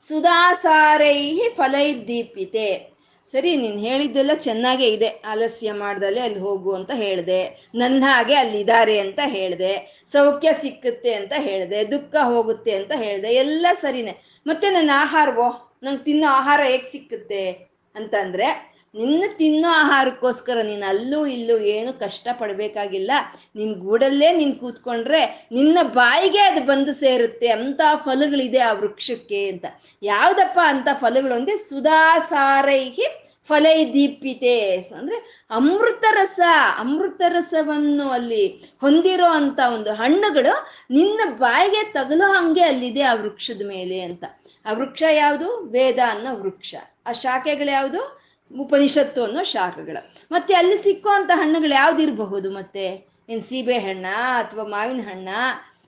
[0.00, 2.95] ಸುಧಾಸಾರೈಹಿ ಫಲೈದೀಪಿತೆ
[3.32, 5.06] ಸರಿ, ನೀನು ಹೇಳಿದ್ದೆಲ್ಲ ಚೆನ್ನಾಗೇ ಇದೆ.
[5.06, 7.70] ಆಲಸ್ಯ ಮಾಡ್ದಲೆ ಅಲ್ಲಿ ಹೋಗು ಅಂತ ಹೇಳಿದೆ.
[7.74, 10.04] ನನ್ನ ಹಾಗೆ ಅಲ್ಲಿ ಇದ್ದಾರೆ ಅಂತ ಹೇಳಿದೆ.
[10.06, 11.90] ಸೌಖ್ಯ ಸಿಕ್ಕುತ್ತೆ ಅಂತ ಹೇಳಿದೆ.
[11.90, 13.34] ದುಃಖ ಹೋಗುತ್ತೆ ಅಂತ ಹೇಳಿದೆ.
[13.34, 14.22] ಎಲ್ಲ ಸರಿನೇ.
[14.46, 15.78] ಮತ್ತೆ ನನ್ನ ಆಹಾರವೋ?
[15.82, 17.50] ನಂಗೆ ತಿನ್ನೋ ಆಹಾರ ಹೇಗೆ ಸಿಕ್ಕುತ್ತೆ?
[17.94, 23.10] ಅಂತಂದ್ರೆ ನಿನ್ನ ತಿನ್ನೋ ಆಹಾರಕ್ಕೋಸ್ಕರ ನೀನು ಅಲ್ಲೂ ಇಲ್ಲೂ ಏನು ಕಷ್ಟ ಪಡಬೇಕಾಗಿಲ್ಲ
[23.56, 27.48] ನಿನ್ನ ಗೂಡಲ್ಲೇ ನೀನು ಕೂತ್ಕೊಂಡ್ರೆ ನಿನ್ನ ಬಾಯಿಗೆ ಅದು ಬಂದು ಸೇರುತ್ತೆ.
[27.48, 29.64] ಅಂತ ಫಲಗಳಿದೆ ಆ ವೃಕ್ಷಕ್ಕೆ ಅಂತ.
[30.02, 34.76] ಯಾವುದಪ್ಪ ಅಂತ ಫಲಗಳು ಅಂದ್ರೆ ಸುಧಾಸಾರೈಹಿ ಫಲೈ ದೀಪಿತೆ.
[34.76, 36.40] ಅಂದ್ರೆ ಅಮೃತ ರಸ
[36.78, 38.46] ಅಮೃತ ರಸವನ್ನು ಅಲ್ಲಿ
[38.80, 44.24] ಹೊಂದಿರೋ ಅಂಥ ಒಂದು ಹಣ್ಣುಗಳು ನಿನ್ನ ಬಾಯಿಗೆ ತಗಲೋ ಹಂಗೆ ಅಲ್ಲಿದೆ ಆ ವೃಕ್ಷದ ಮೇಲೆ ಅಂತ.
[44.66, 45.56] ಆ ವೃಕ್ಷ ಯಾವುದು?
[45.56, 46.74] ವೇದ ಅನ್ನೋ ವೃಕ್ಷ.
[47.06, 48.25] ಆ ಶಾಖೆಗಳು ಯಾವುದು?
[48.58, 50.14] ಉಪನಿಷತ್ತು ಅನ್ನೋ ಶಾಖಗಳು.
[50.30, 53.08] ಮತ್ತೆ ಅಲ್ಲಿ ಸಿಕ್ಕುವಂಥ ಹಣ್ಣುಗಳು ಯಾವ್ದಿರಬಹುದು ಮತ್ತೆ?
[53.28, 54.06] ಏನು ಸೀಬೆ ಹಣ್ಣ
[54.36, 55.28] ಅಥವಾ ಮಾವಿನ ಹಣ್ಣ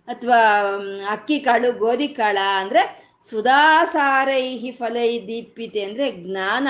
[0.09, 0.37] ಅಥವಾ
[1.11, 6.69] ಅಕ್ಕಿ ಕಾಳು, ಗೋಧಿ ಕಾಳ ಅಂದ್ರೆ ಸುಧಾಸಾರೈಹಿ ಫಲೈ ದೀಪಿತೆ ಅಂದ್ರೆ ಜ್ಞಾನ,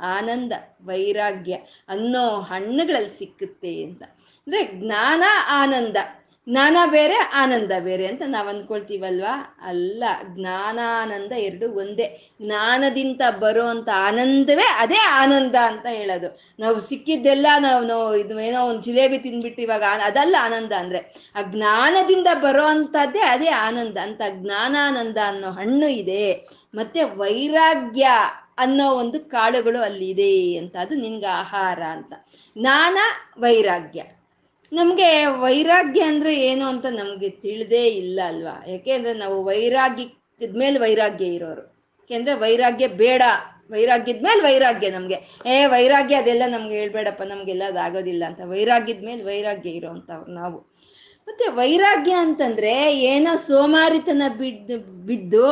[0.00, 1.54] ಆನಂದ, ವೈರಾಗ್ಯ
[1.88, 4.02] ಅನ್ನೋ ಹಣ್ಣುಗಳಲ್ಲಿ ಸಿಕ್ಕುತ್ತೆ ಅಂತ.
[4.36, 5.96] ಅಂದ್ರೆ ಜ್ಞಾನ, ಆನಂದ.
[6.48, 12.30] ಜ್ಞಾನ ಬೇರೆ, ಆನಂದ ಬೇರೆ ಅಂತ ನಾವು ಅಂದ್ಕೊಳ್ತೀವಲ್ವಾ ಅಲ್ಲ, ಜ್ಞಾನಾನಂದ ಎರಡು ಒಂದೇ.
[12.42, 13.20] ಜ್ಞಾನದಿಂದ
[13.70, 16.40] ಅಂತ ಆನಂದವೇ ಅದೇ ಆನಂದ ಅಂತ ಹೇಳೋದು.
[16.58, 22.26] ನಾವು ಸಿಕ್ಕಿದ್ದೆಲ್ಲ ನಾವು ನಾವು ಇದು ಏನೋ ಒಂದು ಜಿಲೇಬಿ ತಿಂದ್ಬಿಟ್ಟು ಇವಾಗ ಅದಲ್ಲ ಆನಂದ ಅಂದ್ರೆ, ಆ ಜ್ಞಾನದಿಂದ
[22.42, 23.96] ಬರೋ ಅಂಥದ್ದೇ ಅದೇ ಆನಂದ.
[23.96, 28.08] ಅಂತ ಜ್ಞಾನಾನಂದ ಅನ್ನೋ ಹಣ್ಣು ಇದೆ, ಮತ್ತೆ ವೈರಾಗ್ಯ
[28.58, 30.76] ಅನ್ನೋ ಒಂದು ಕಾಳುಗಳು ಅಲ್ಲಿ ಇದೆ ಅಂತ.
[30.76, 32.12] ಅದು ನಿನ್ಗೆ ಆಹಾರ ಅಂತ.
[32.58, 32.98] ಜ್ಞಾನ,
[33.38, 34.02] ವೈರಾಗ್ಯ.
[34.72, 38.64] ನಮಗೆ ವೈರಾಗ್ಯ ಅಂದ್ರೆ ಏನು ಅಂತ ನಮಗೆ ತಿಳಿದೇ ಇಲ್ಲ ಅಲ್ವಾ?
[38.68, 41.62] ಯಾಕೆಂದ್ರೆ ನಾವು ವೈರಾಗ್ಯದ ಮೇಲೆ ವೈರಾಗ್ಯ ಇರೋರು.
[41.96, 43.22] ಯಾಕೆಂದ್ರೆ ವೈರಾಗ್ಯ ಬೇಡ.
[43.70, 45.16] ವೈರಾಗ್ಯದ ಮೇಲೆ ವೈರಾಗ್ಯ ನಮಗೆ.
[45.46, 48.40] ಏ, ವೈರಾಗ್ಯ ಅದೆಲ್ಲ ನಮ್ಗೆ ಹೇಳ್ಬೇಡಪ್ಪ, ನಮಗೆಲ್ಲ ಅದಾಗೋದಿಲ್ಲ ಅಂತ.
[48.44, 50.79] ವೈರಾಗ್ಯದ ಮೇಲೆ ವೈರಾಗ್ಯ ಇರೋವಂಥವ್ರು ನಾವು.
[51.30, 55.42] ಮತ್ತೆ ವೈರಾಗ್ಯ ಅಂತಂದ್ರೆ ಏನೋ ಸೋಮಾರಿತನ ಬಿದ್ದು ಬಿದ್ದು,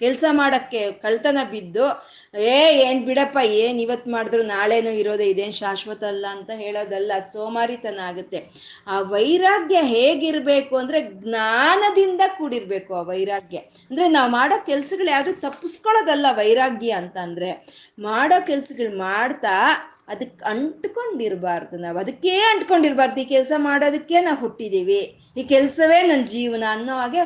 [0.00, 2.06] ಕೆಲಸ ಮಾಡಕ್ಕೆ ಕಳ್ತನ ಬಿದ್ದು,
[2.40, 8.48] ಏ, ಏನ್ ಬಿಡಪ್ಪ, ಏನ್ ಇವತ್ ಮಾಡಿದ್ರು, ನಾಳೆನೂ ಇರೋದೇ ಇದೇನ್ ಶಾಶ್ವತ ಅಲ್ಲ ಅಂತ ಹೇಳೋದಲ್ಲ ಸೋಮಾರಿತನ ಆಗುತ್ತೆ.
[8.86, 13.56] ಆ ವೈರಾಗ್ಯ ಹೇಗಿರ್ಬೇಕು ಅಂದ್ರೆ ಜ್ಞಾನದಿಂದ ಕೂಡಿರ್ಬೇಕು ಆ ವೈರಾಗ್ಯ.
[13.58, 17.66] ಅಂದ್ರೆ ನಾವು ಮಾಡೋ ಕೆಲ್ಸಗಳು ಯಾವ್ದು ತಪ್ಪಿಸ್ಕೊಳ್ಳೋದಲ್ಲ ವೈರಾಗ್ಯ ಅಂತ ಅಂದ್ರೆ,
[17.98, 21.98] ಮಾಡೋ ಕೆಲ್ಸಗಳು ಮಾಡ್ತಾ ಅದಕ್ಕೆ ಅಂಟ್ಕೊಂಡಿರ್ಬಾರ್ದು ನಾವು.
[21.98, 23.20] ಅದಕ್ಕೇ ಅಂಟ್ಕೊಂಡಿರ್ಬಾರ್ದು.
[23.20, 25.23] ಈ ಕೆಲಸ ಮಾಡೋದಕ್ಕೆ ನಾವು ಹುಟ್ಟಿದೀವಿ.
[25.36, 27.20] ಈ ಕೆಲಸವೇ ನನ್ನ ಜೀವನ ಅನ್ನೋ ಹಾಗೆ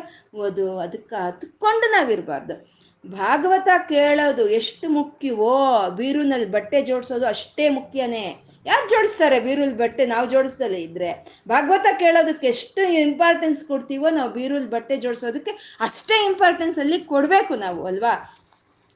[0.47, 2.79] ಅದು ಅದಕ್ಕೆ ಹತ್ಕೊಂಡು ನಾವಿರಬಾರ್ದು.
[3.09, 8.37] ಭಾಗವತ ಕೇಳೋದು ಎಷ್ಟು ಮುಖ್ಯವೋ, ಬೀರುನಲ್ಲಿ ಬಟ್ಟೆ ಜೋಡಿಸೋದು ಅಷ್ಟೇ ಮುಖ್ಯನೇ.
[8.67, 11.25] ಯಾರು ಜೋಡಿಸ್ತಾರೆ ಬೀರುಲ್ ಬಟ್ಟೆ ನಾವು ಜೋಡಿಸ್ದಲ್ಲೇ ಇದ್ರೆ?
[11.49, 18.37] ಭಾಗವತ ಕೇಳೋದಕ್ಕೆ ಎಷ್ಟು ಇಂಪಾರ್ಟೆನ್ಸ್ ಕೊಡ್ತೀವೋ ನಾವು ಬೀರುಲ್ ಬಟ್ಟೆ ಜೋಡಿಸೋದಕ್ಕೆ ಅಷ್ಟೇ ಇಂಪಾರ್ಟೆನ್ಸ್ ಅಲ್ಲಿ ಕೊಡಬೇಕು ನಾವು, ಅಲ್ವಾ?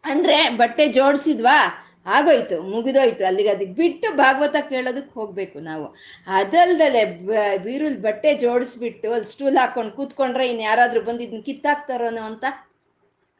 [0.04, 1.81] ಅಂದ್ರೆ ಬಟ್ಟೆ ಜೋಡಿಸಿದ್ವಾ?
[2.06, 3.26] ಆಗೋಯ್ತು, ಮುಗಿದೋಯ್ತು.
[3.26, 5.94] ಅಲ್ಲಿಗೆ ಅದಕ್ಕೆ ಬಿಟ್ಟು ಭಾಗವತ ಕೇಳೋದಕ್ಕೆ ಹೋಗ್ಬೇಕು ನಾವು.
[6.26, 7.04] ಅದಲ್ದಲೆ
[7.58, 12.44] ಬೀರುಲ್ ಬಟ್ಟೆ ಜೋಡಿಸ್ಬಿಟ್ಟು ಅಲ್ಲಿ ಸ್ಟೂಲ್ ಹಾಕೊಂಡು ಕೂತ್ಕೊಂಡ್ರೆ ಇನ್ ಯಾರಾದ್ರೂ ಬಂದಿದ್ನ ಇದನ್ನ ಕಿತ್ತಾಕ್ತಾರೋನೋ ಅಂತ?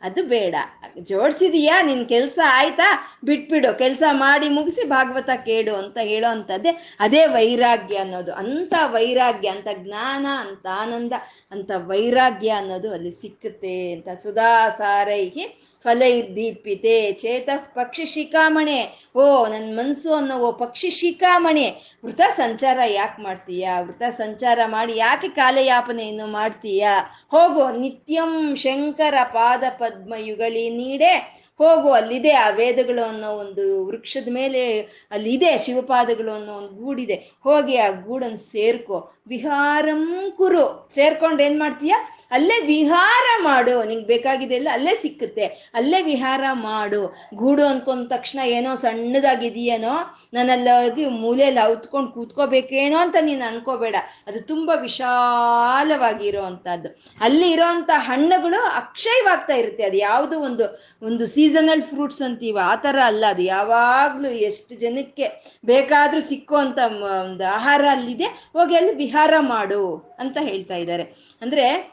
[0.03, 0.55] ಅದು ಬೇಡ.
[0.99, 1.83] ಜೋಡಿಸಿದೀಯಾ?
[1.83, 3.19] ನಿನ್ ಕೆಲಸ ಆಯ್ತಾ?
[3.25, 3.79] ಬಿಟ್ಬಿಡು.
[3.79, 8.35] ಕೆಲಸ ಮಾಡಿ ಮುಗಿಸಿ ಭಾಗವತ ಕೇಳು ಅಂತ ಹೇಳೋ ಅಂಥದ್ದೇ ಅದೇ ವೈರಾಗ್ಯ ಅನ್ನೋದು.
[8.35, 11.13] ಅಂತ ವೈರಾಗ್ಯ ಅಂತ ಜ್ಞಾನ ಅಂತ ಆನಂದ
[11.51, 19.11] ಅಂತ ವೈರಾಗ್ಯ ಅನ್ನೋದು ಅಲ್ಲಿ ಸಿಕ್ಕುತ್ತೆ ಅಂತ ಸುಧಾ ಸಾರೈಹಿ ಫಲೈರ್ದೀಪಿತೆ ಚೇತ ಪಕ್ಷಿ ಶಿಖಾಮಣೆ.
[19.17, 21.75] ಓ ನನ್ನ ಮನಸ್ಸು ಅನ್ನೋ ಓ ಪಕ್ಷಿ ಶಿಖಾಮಣೆ.
[22.05, 23.81] ವೃತ ಸಂಚಾರ ಯಾಕೆ ಮಾಡ್ತೀಯಾ?
[23.81, 26.95] ವೃತ ಸಂಚಾರ ಮಾಡಿ ಯಾಕೆ ಕಾಲಯಾಪನೆಯನ್ನು ಮಾಡ್ತೀಯಾ?
[27.31, 31.42] ಹೋಗು, ನಿತ್ಯಂ ಶಂಕರ ಪಾದ ಪದ್ಮಯುಗಳಿ ನೀಡೆ.
[31.59, 35.59] ಹೋಗು ಅಲ್ಲಿದೆ ಆ ವೇದಗಳು ಅನ್ನೋ ಒಂದು ವೃಕ್ಷದ ಮೇಲೆ ಅಲ್ಲಿದೆ.
[35.59, 37.15] ಶಿವಪಾದಗಳು ಅನ್ನೋ ಒಂದು ಗೂಡಿದೆ.
[37.43, 39.13] ಹೋಗಿ ಆ ಗೂಡನ್ನು ಸೇರ್ಕೋ.
[39.29, 40.91] ವಿಹಾರಂ ಕುರು.
[40.95, 41.95] ಸೇರ್ಕೊಂಡು ಏನ್ ಮಾಡ್ತೀಯ?
[42.31, 43.85] ಅಲ್ಲೇ ವಿಹಾರ ಮಾಡು.
[43.85, 45.45] ನಿಂಗೆ ಬೇಕಾಗಿದೆ ಎಲ್ಲ ಅಲ್ಲೇ ಸಿಕ್ಕುತ್ತೆ.
[45.75, 47.15] ಅಲ್ಲೇ ವಿಹಾರ ಮಾಡು.
[47.35, 50.17] ಗೂಡು ಅನ್ಕೊಂಡ ತಕ್ಷಣ ಏನೋ ಸಣ್ಣದಾಗಿದೆಯೇನೋ?
[50.35, 53.97] ನಾನಲ್ಲಿ ಮೂಲೆಯಲ್ಲಿ ಅವತ್ಕೊಂಡು ಕೂತ್ಕೋಬೇಕೇನೋ ಅಂತ ನೀನು ಅನ್ಕೋಬೇಡ.
[54.27, 56.97] ಅದು ತುಂಬ ವಿಶಾಲವಾಗಿರೋ ಅಂಥದ್ದು.
[57.21, 59.83] ಅಲ್ಲಿ ಇರೋವಂಥ ಹಣ್ಣುಗಳು ಅಕ್ಷಯವಾಗ್ತಾ ಇರುತ್ತೆ.
[59.83, 60.65] ಅದು ಯಾವುದು ಒಂದು
[61.07, 63.43] ಒಂದು ಸೀಸನಲ್ ಫ್ರೂಟ್ಸ್ ಅಂತೀವ, ಆ ಥರ ಅಲ್ಲ ಅದು.
[63.43, 66.79] ಯಾವಾಗಲೂ ಎಷ್ಟು ಜನಕ್ಕೆ ಬೇಕಾದರೂ ಸಿಕ್ಕುವಂಥ
[67.23, 68.25] ಒಂದು ಆಹಾರ ಅಲ್ಲಿದೆ.
[68.25, 71.03] ಹೋಗಿ ಅಲ್ಲಿ ವಿಹಾರ ಮಾಡು ಅಂತ ಹೇಳ್ತಾ ಇದ್ದಾರೆ.
[71.43, 71.93] ಅಂದ್ರೆ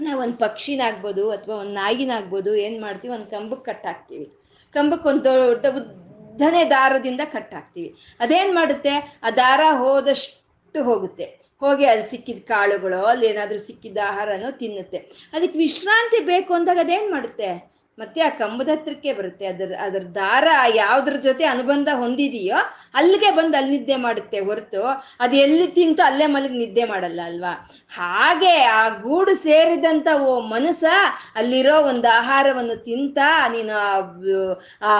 [0.00, 3.14] ನಾವು ಒಂದು ಪಕ್ಷಿನಾಗ್ಬೋದು ಅಥವಾ ಒಂದು ನಾಯಿನಾಗ್ಬೋದು ಏನು ಮಾಡ್ತೀವಿ?
[3.14, 4.32] ಒಂದು ಕಂಬಕ್ಕೆ ಕಟ್ಟಾಕ್ತೀವಿ.
[4.72, 7.94] ಕಂಬಕ್ಕೆ ಒಂದು ದೊಡ್ಡ ಉದ್ದನೆ ದಾರದಿಂದ ಕಟ್ಟಾಕ್ತೀವಿ.
[8.20, 9.18] ಅದೇನು ಮಾಡುತ್ತೆ?
[9.22, 11.24] ಆ ದಾರ ಹೋದಷ್ಟು ಹೋಗುತ್ತೆ.
[11.60, 15.30] ಹೋಗಿ ಅಲ್ಲಿ ಸಿಕ್ಕಿದ ಕಾಳುಗಳು, ಅಲ್ಲಿ ಏನಾದರೂ ಸಿಕ್ಕಿದ ಆಹಾರನೋ ತಿನ್ನುತ್ತೆ.
[15.32, 17.75] ಅದಕ್ಕೆ ವಿಶ್ರಾಂತಿ ಬೇಕು ಅಂದಾಗ ಅದೇನು ಮಾಡುತ್ತೆ?
[17.98, 19.44] ಮತ್ತೆ ಆ ಕಂಬದ ಹತ್ರಕ್ಕೆ ಬರುತ್ತೆ.
[19.46, 22.58] ಅದರ ಅದರ ದಾರ ಯಾವ್ದ್ರ ಜೊತೆ ಅನುಬಂಧ ಹೊಂದಿದೆಯೋ
[22.94, 24.82] ಅಲ್ಲಿಗೆ ಬಂದು ಅಲ್ಲಿ ನಿದ್ದೆ ಮಾಡುತ್ತೆ ಹೊರತು
[25.20, 27.52] ಅದು ಎಲ್ಲಿ ತಿಂತು ಅಲ್ಲೇ ಮಲಗಿ ನಿದ್ದೆ ಮಾಡಲ್ಲ ಅಲ್ವಾ?
[27.98, 30.84] ಹಾಗೆ ಆ ಗೂಡು ಸೇರಿದಂತ ಓ ಮನಸ್ಸ
[31.34, 33.18] ಅಲ್ಲಿರೋ ಒಂದು ಆಹಾರವನ್ನು ತಿಂತ
[33.52, 33.74] ನೀನು
[34.82, 34.92] ಆ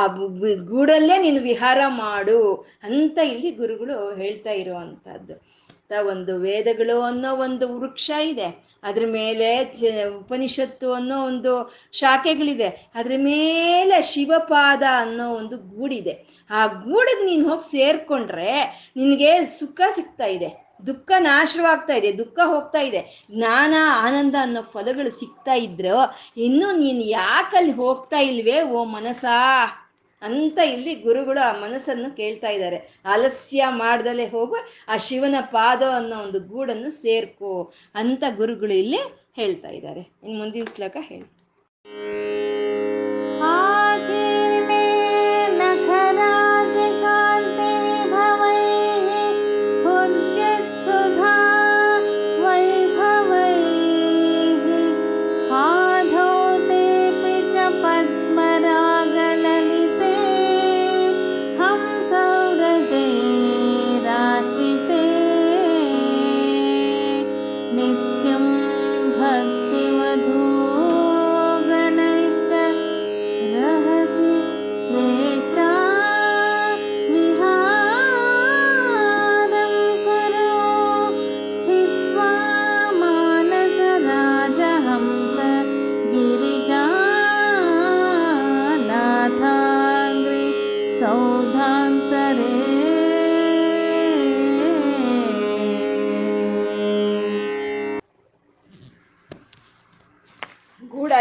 [0.72, 2.40] ಗೂಡಲ್ಲೇ ನೀನು ವಿಹಾರ ಮಾಡು
[2.84, 5.36] ಅಂತ ಇಲ್ಲಿ ಗುರುಗಳು ಹೇಳ್ತಾ ಇರುವಂತಹದ್ದು.
[6.00, 8.66] ಒಂದು ವೇದಗಳು ಅನ್ನೋ ಒಂದು ವೃಕ್ಷ ಇದೆ.
[8.82, 9.62] ಅದ್ರ ಮೇಲೆ
[10.08, 12.68] ಉಪನಿಷತ್ತು ಅನ್ನೋ ಒಂದು ಶಾಖೆಗಳಿದೆ.
[12.68, 16.46] ಅದ್ರ ಮೇಲೆ ಶಿವಪಾದ ಅನ್ನೋ ಒಂದು ಗೂಡಿದೆ.
[16.50, 18.52] ಆ ಗೂಡಿಗೆ ನೀನು ಹೋಗಿ ಸೇರ್ಕೊಂಡ್ರೆ
[18.96, 20.66] ನಿನಗೆ ಸುಖ ಸಿಗ್ತಾ ಇದೆ.
[20.86, 22.18] ದುಃಖ ನಾಶವಾಗ್ತಾ ಇದೆ.
[22.18, 23.26] ದುಃಖ ಹೋಗ್ತಾ ಇದೆ.
[23.30, 29.66] ಜ್ಞಾನ, ಆನಂದ ಅನ್ನೋ ಫಲಗಳು ಸಿಗ್ತಾ ಇದ್ರೋ, ಇನ್ನು ನೀನು ಯಾಕಲ್ಲಿ ಹೋಗ್ತಾ ಇಲ್ವೇ ಓ ಮನಸಾ
[30.26, 32.78] ಅಂತ ಇಲ್ಲಿ ಗುರುಗಳು ಆ ಮನಸ್ಸನ್ನು ಕೇಳ್ತಾ ಇದ್ದಾರೆ.
[33.14, 34.56] ಆಲಸ್ಯ ಮಾಡ್ದಲೇ ಹೋಗು,
[34.88, 37.54] ಆ ಶಿವನ ಪಾದ ಅನ್ನೋ ಒಂದು ಗೂಡನ್ನು ಸೇರ್ಕೋ
[37.94, 39.02] ಅಂತ ಗುರುಗಳು ಇಲ್ಲಿ
[39.36, 40.04] ಹೇಳ್ತಾ ಇದ್ದಾರೆ.
[40.24, 41.26] ಇನ್ನು ಮುಂದಿನ ಶ್ಲೋಕ ಹೇಳಿ.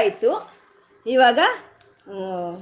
[0.09, 0.59] ಗೂಡಾಯಿತು
[1.07, 1.39] ಇವಾಗ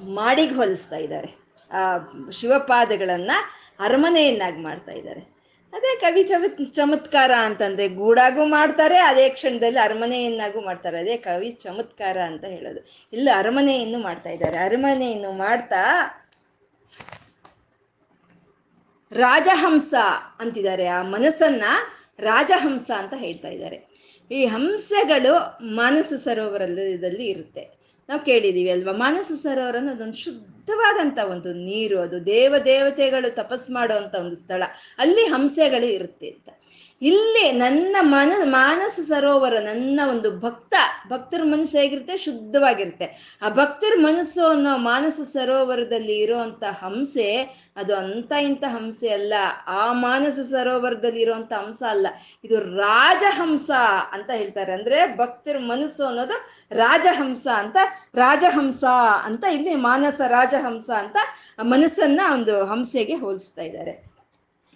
[0.10, 1.36] ಮಾಡಿಗೆ ಹೋಲಿಸ್ತಾ ಇದ್ದಾರೆ.
[1.71, 1.97] ಆ,
[2.32, 5.19] ಶಿವಪಾದಗಳನ್ನು ಅರಮನೆಯನ್ನಾಗಿ ಮಾಡ್ತಾ ಇದ್ದಾರೆ.
[5.73, 10.99] ಅದೇ ಕವಿ ಚಮತ್, ಚಮತ್ಕಾರ ಅಂತಂದ್ರೆ ಗೂಡಾಗೂ ಮಾಡ್ತಾರೆ, ಅದೇ ಕ್ಷಣದಲ್ಲಿ ಅರಮನೆಯನ್ನಾಗೂ ಮಾಡ್ತಾರೆ.
[10.99, 13.08] ಅದೇ ಕವಿ ಚಮತ್ಕಾರ ಅಂತ ಹೇಳೋದು.
[13.13, 14.58] ಇಲ್ಲ ಅರಮನೆಯನ್ನು ಮಾಡ್ತಾ ಇದ್ದಾರೆ.
[14.58, 15.86] ಅರಮನೆಯನ್ನು ಮಾಡ್ತಾ
[19.12, 19.93] ರಾಜಹಂಸ
[20.39, 20.88] ಅಂತಿದ್ದಾರೆ.
[20.88, 21.63] ಆ ಮನಸ್ಸನ್ನ
[22.19, 23.92] ರಾಜಹಂಸ ಅಂತ ಹೇಳ್ತಾ ಇದ್ದಾರೆ.
[24.31, 27.83] ಈ ಹಂಸಗಳು ಮಾನಸ ಸರೋವರದಲ್ಲಿ ಇರುತ್ತೆ.
[28.09, 28.93] ನಾವು ಕೇಳಿದ್ದೀವಿ ಅಲ್ವಾ?
[28.93, 34.63] ಮಾನಸ ಸರೋವರ ಅದೊಂದು ಶುದ್ಧವಾದಂಥ ಒಂದು ನೀರು, ಅದು ದೇವ ದೇವತೆಗಳು ತಪಸ್ ಮಾಡುವಂಥ ಒಂದು ಸ್ಥಳ.
[34.97, 36.49] ಅಲ್ಲಿ ಹಂಸಗಳು ಇರುತ್ತೆ ಅಂತ.
[37.03, 40.73] ಇಲ್ಲಿ ನನ್ನ ಮನ, ಮಾನಸ ಸರೋವರ ನನ್ನ ಒಂದು ಭಕ್ತ,
[41.09, 42.17] ಭಕ್ತರ ಮನಸ್ಸು ಹೇಗಿರುತ್ತೆ?
[42.17, 43.39] ಶುದ್ಧವಾಗಿರುತ್ತೆ.
[43.41, 47.43] ಆ ಭಕ್ತರ ಮನಸ್ಸು ಅನ್ನೋ ಮಾನಸ ಸರೋವರದಲ್ಲಿ ಇರುವಂತ ಹಂಸೆ,
[47.75, 49.33] ಅದು ಅಂತ ಇಂಥ ಹಂಸೆ ಅಲ್ಲ.
[49.67, 52.07] ಆ ಮಾನಸ ಸರೋವರದಲ್ಲಿ ಇರುವಂತ ಹಂಸ ಅಲ್ಲ.
[52.43, 53.71] ಇದು ರಾಜಹಂಸ
[54.11, 54.71] ಅಂತ ಹೇಳ್ತಾರೆ.
[54.71, 57.77] ಅಂದ್ರೆ ಭಕ್ತರ ಮನಸ್ಸು ಅನ್ನೋದು ರಾಜಹಂಸ ಅಂತ
[58.15, 58.83] ರಾಜಹಂಸ
[59.23, 61.17] ಅಂತ ಇಲ್ಲಿ ಮಾನಸ, ರಾಜಹಂಸ ಅಂತ
[61.61, 64.12] ಮನಸ್ಸನ್ನ ಒಂದು ಹಂಸೆಗೆ ಹೋಲಿಸ್ತಾ ಇದ್ದಾರೆ.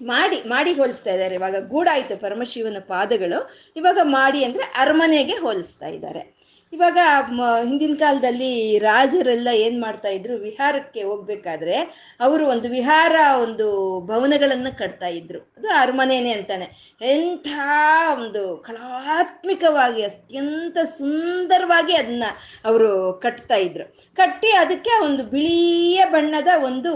[0.01, 1.35] ಮಾಡಿ ಮಾಡಿ ಹೋಲಿಸ್ತಾ ಇದ್ದಾರೆ.
[1.35, 3.51] ಇವಾಗ ಗೂಡಾಯಿತು ಪರಮಶಿವನ ಪಾದಗಳು.
[3.75, 6.37] ಇವಾಗ ಮಾಡಿ ಅಂದರೆ ಅರಮನೆಗೆ ಹೋಲಿಸ್ತಾ ಇದ್ದಾರೆ.
[6.73, 6.97] ಇವಾಗ
[7.63, 10.37] ಹಿಂದಿನ ಕಾಲದಲ್ಲಿ ರಾಜರೆಲ್ಲ ಏನು ಮಾಡ್ತಾ ಇದ್ರು?
[10.37, 11.75] ವಿಹಾರಕ್ಕೆ ಹೋಗ್ಬೇಕಾದ್ರೆ
[12.19, 13.67] ಅವರು ಒಂದು ವಿಹಾರ, ಒಂದು
[14.01, 15.39] ಭವನಗಳನ್ನು ಕಟ್ತಾ ಇದ್ರು.
[15.39, 16.97] ಅದು ಅರಮನೆನೇ ಅಂತಾನೆ.
[17.01, 17.47] ಎಂಥ
[18.19, 22.23] ಒಂದು ಕಲಾತ್ಮಕವಾಗಿ, ಅತ್ಯಂತ ಸುಂದರವಾಗಿ ಅದನ್ನ
[22.65, 24.15] ಅವರು ಕಟ್ತಾ ಇದ್ರು.
[24.15, 26.93] ಕಟ್ಟಿ ಅದಕ್ಕೆ ಒಂದು ಬಿಳಿಯ ಬಣ್ಣದ ಒಂದು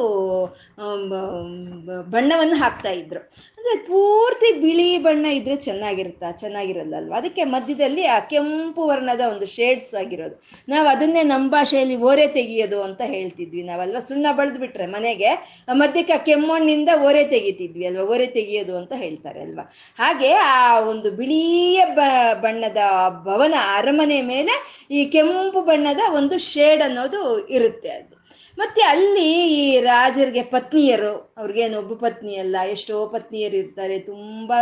[2.10, 3.20] ಬಣ್ಣವನ್ನು ಹಾಕ್ತಾ ಇದ್ರು.
[3.58, 6.32] ಅಂದ್ರೆ ಪೂರ್ತಿ ಬಿಳಿ ಬಣ್ಣ ಇದ್ರೆ ಚೆನ್ನಾಗಿರುತ್ತಾ?
[6.32, 10.44] ಚೆನ್ನಾಗಿರಲ್ಲ ಅಲ್ವಾ ಅದಕ್ಕೆ ಮಧ್ಯದಲ್ಲಿ ಆ ಕೆಂಪು ವರ್ಣದ ಒಂದು ಶೇಡ್ಸ್ ಆಗಿರೋದು.
[10.70, 13.64] ನಾವು ಅದನ್ನೇ ನಮ್ಮ ಭಾಷೆಯಲ್ಲಿ ಓರೆ ತೆಗೆಯೋದು ಅಂತ ಹೇಳ್ತಿದ್ವಿ.
[13.64, 18.04] ನಾವಲ್ವಾ ಸುಣ್ಣ ಬಳ್ದು ಬಿಟ್ರೆ ಮನೆಗೆ ಮಧ್ಯಕ್ಕೆ ಆ ಕೆಮ್ಮಣ್ಣಿಂದ ಓರೆ ತೆಗಿತಿದ್ವಿ ಅಲ್ವಾ?
[18.04, 19.74] ಓರೆ ತೆಗೆಯೋದು ಅಂತ ಹೇಳ್ತಾರೆ ಅಲ್ವಾ?
[19.98, 21.86] ಹಾಗೆ ಆ ಒಂದು ಬಿಳಿಯ
[22.34, 22.78] ಬಣ್ಣದ
[23.24, 28.21] ಭವನ ಅರಮನೆ ಮೇಲೆ ಈ ಕೆಂಪು ಬಣ್ಣದ ಒಂದು ಶೇಡ್ ಅನ್ನೋದು ಇರುತ್ತೆ ಅದು.
[28.58, 34.58] ಮತ್ತೆ ಅಲ್ಲಿ ಈ ರಾಜರಿಗೆ ಪತ್ನಿಯರು, ಅವ್ರಿಗೇನು ಒಬ್ಬ ಪತ್ನಿ ಅಲ್ಲ, ಎಷ್ಟೋ ಪತ್ನಿಯರು ಇರ್ತಾರೆ, ತುಂಬಾ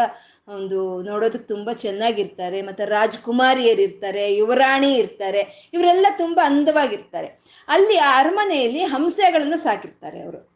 [0.48, 7.28] ಒಂದು ನೋಡೋದಕ್ಕೆ ತುಂಬಾ ಚೆನ್ನಾಗಿರ್ತಾರೆ, ಮತ್ತೆ ರಾಜಕುಮಾರಿಯರು ಇರ್ತಾರೆ, ಯುವರಾಣಿ ಇರ್ತಾರೆ, ಇವರೆಲ್ಲ ತುಂಬಾ ಅಂದವಾಗಿರ್ತಾರೆ.
[7.68, 10.50] ಅಲ್ಲಿ ಆ ಅರಮನೆಯಲ್ಲಿ ಹಂಸೆಗಳನ್ನು ಸಾಕಿರ್ತಾರೆ ಅವರು.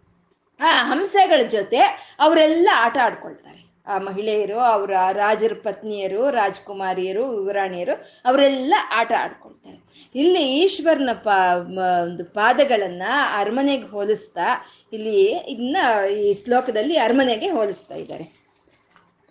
[0.59, 1.77] ಆ ಹಂಸೆಗಳ ಜೊತೆ
[2.19, 3.62] ಅವರೆಲ್ಲ ಆಟ ಆಡ್ಕೊಳ್ತಾರೆ.
[3.87, 9.79] ಆ ಮಹಿಳೆಯರು, ಅವರ ರಾಜರ, ಪತ್ನಿಯರು, ರಾಜಕುಮಾರಿಯರು, ಯುವರಾಣಿಯರು, ಅವರೆಲ್ಲ ಆಟ ಆಡ್ಕೊಳ್ತಾರೆ.
[10.15, 13.03] ಇಲ್ಲಿ ಈಶ್ವರನ ಪಾ ಒಂದು ಪಾದಗಳನ್ನ
[13.37, 14.47] ಅರಮನೆಗೆ ಹೋಲಿಸ್ತಾ,
[14.93, 15.77] ಇಲ್ಲಿ ಇನ್ನ
[16.11, 18.43] ಈ ಶ್ಲೋಕದಲ್ಲಿ ಅರಮನೆಗೆ ಹೋಲಿಸ್ತಾ ಇದ್ದಾರೆ.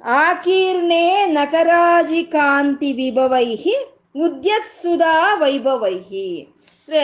[0.04, 3.76] ಆಕೀರ್ಣೆ ನಕರಾಜಿ ಕಾಂತಿ ವಿಭವೈಹಿ
[4.20, 6.48] ಉದ್ಯತ್ಸುಧಾ ವೈಭವೈಹಿ.
[6.88, 7.02] ಅಂದರೆ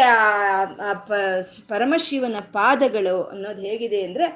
[1.69, 4.27] ಪರಮಶಿವನ ಪಾದಗಳು ಅನ್ನೋದು ಹೇಗಿದೆ ಅಂದ್ರೆ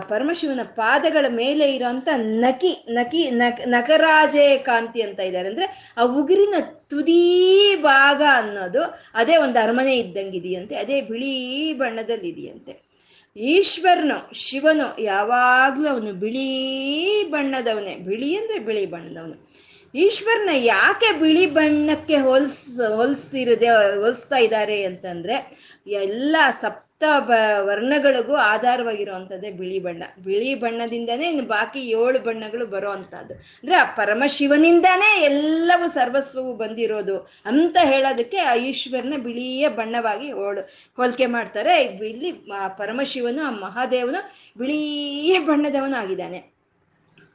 [0.00, 5.48] ಪರಮಶಿವನ ಪಾದಗಳ ಮೇಲೆ ಇರೋಂಥ ನಕಿ ನಕಿ, ನಕ್ ನಕರಾಜೆ ಕಾಂತಿ ಅಂತ ಇದ್ದಾರೆ.
[5.48, 8.82] ಅಂದ್ರೆ ಆ ಉಗುರಿನ ತುದೀ ಭಾಗ ಅನ್ನೋದು
[9.14, 12.88] ಅದೇ ಒಂದು ಅರಮನೆ ಇದ್ದಂಗಿದೆಯಂತೆ, ಅದೇ ಬಿಳಿ ಬಣ್ಣದಲ್ಲಿ ಇದೆಯಂತೆ
[13.36, 17.96] ಈಶ್ವರನು, ಶಿವನು ಯಾವಾಗ್ಲೂ ಅವನು ಬಿಳಿ ಬಣ್ಣದವನೇ.
[17.96, 19.54] ಬಿಳಿ ಅಂದ್ರೆ ಬಿಳಿ ಬಣ್ಣದವನು.
[19.94, 29.78] ಈಶ್ವರನ ಯಾಕೆ ಬಿಳಿ ಬಣ್ಣಕ್ಕೆ ಹೋಲ್ಸ್, ಹೋಲಿಸ್ತಿರದೆ, ಹೋಲಿಸ್ತಾ ಇದ್ದಾರೆ ಅಂತಂದ್ರೆ, ಎಲ್ಲ ಸಪ್ತ ಬ, ವರ್ಣಗಳಿಗೂ ಆಧಾರವಾಗಿರುವಂಥದ್ದೇ ಬಿಳಿ
[29.78, 30.02] ಬಣ್ಣ.
[30.24, 37.76] ಬಿಳಿ ಬಣ್ಣದಿಂದನೇ ಇನ್ನು ಬಾಕಿ ಏಳು ಬಣ್ಣಗಳು ಬರೋ ಅಂಥದ್ದು ಅಂದ್ರೆ ಆ ಪರಮಶಿವನಿಂದಾನೇ ಎಲ್ಲವೂ ಸರ್ವಸ್ವವು ಬಂದಿರೋದು ಅಂತ
[37.82, 40.60] ಹೇಳೋದಕ್ಕೆ ಆ ಈಶ್ವರನ ಬಿಳಿಯ ಬಣ್ಣವಾಗಿ ಹೋಳು
[40.96, 41.82] ಹೋಲಿಕೆ ಮಾಡ್ತಾರೆ.
[41.82, 42.32] ಇಲ್ಲಿ
[42.76, 46.57] ಪರಮಶಿವನು, ಆ ಮಹಾದೇವನು ಬಿಳಿಯ ಬಣ್ಣದವನು ಆಗಿದ್ದಾನೆ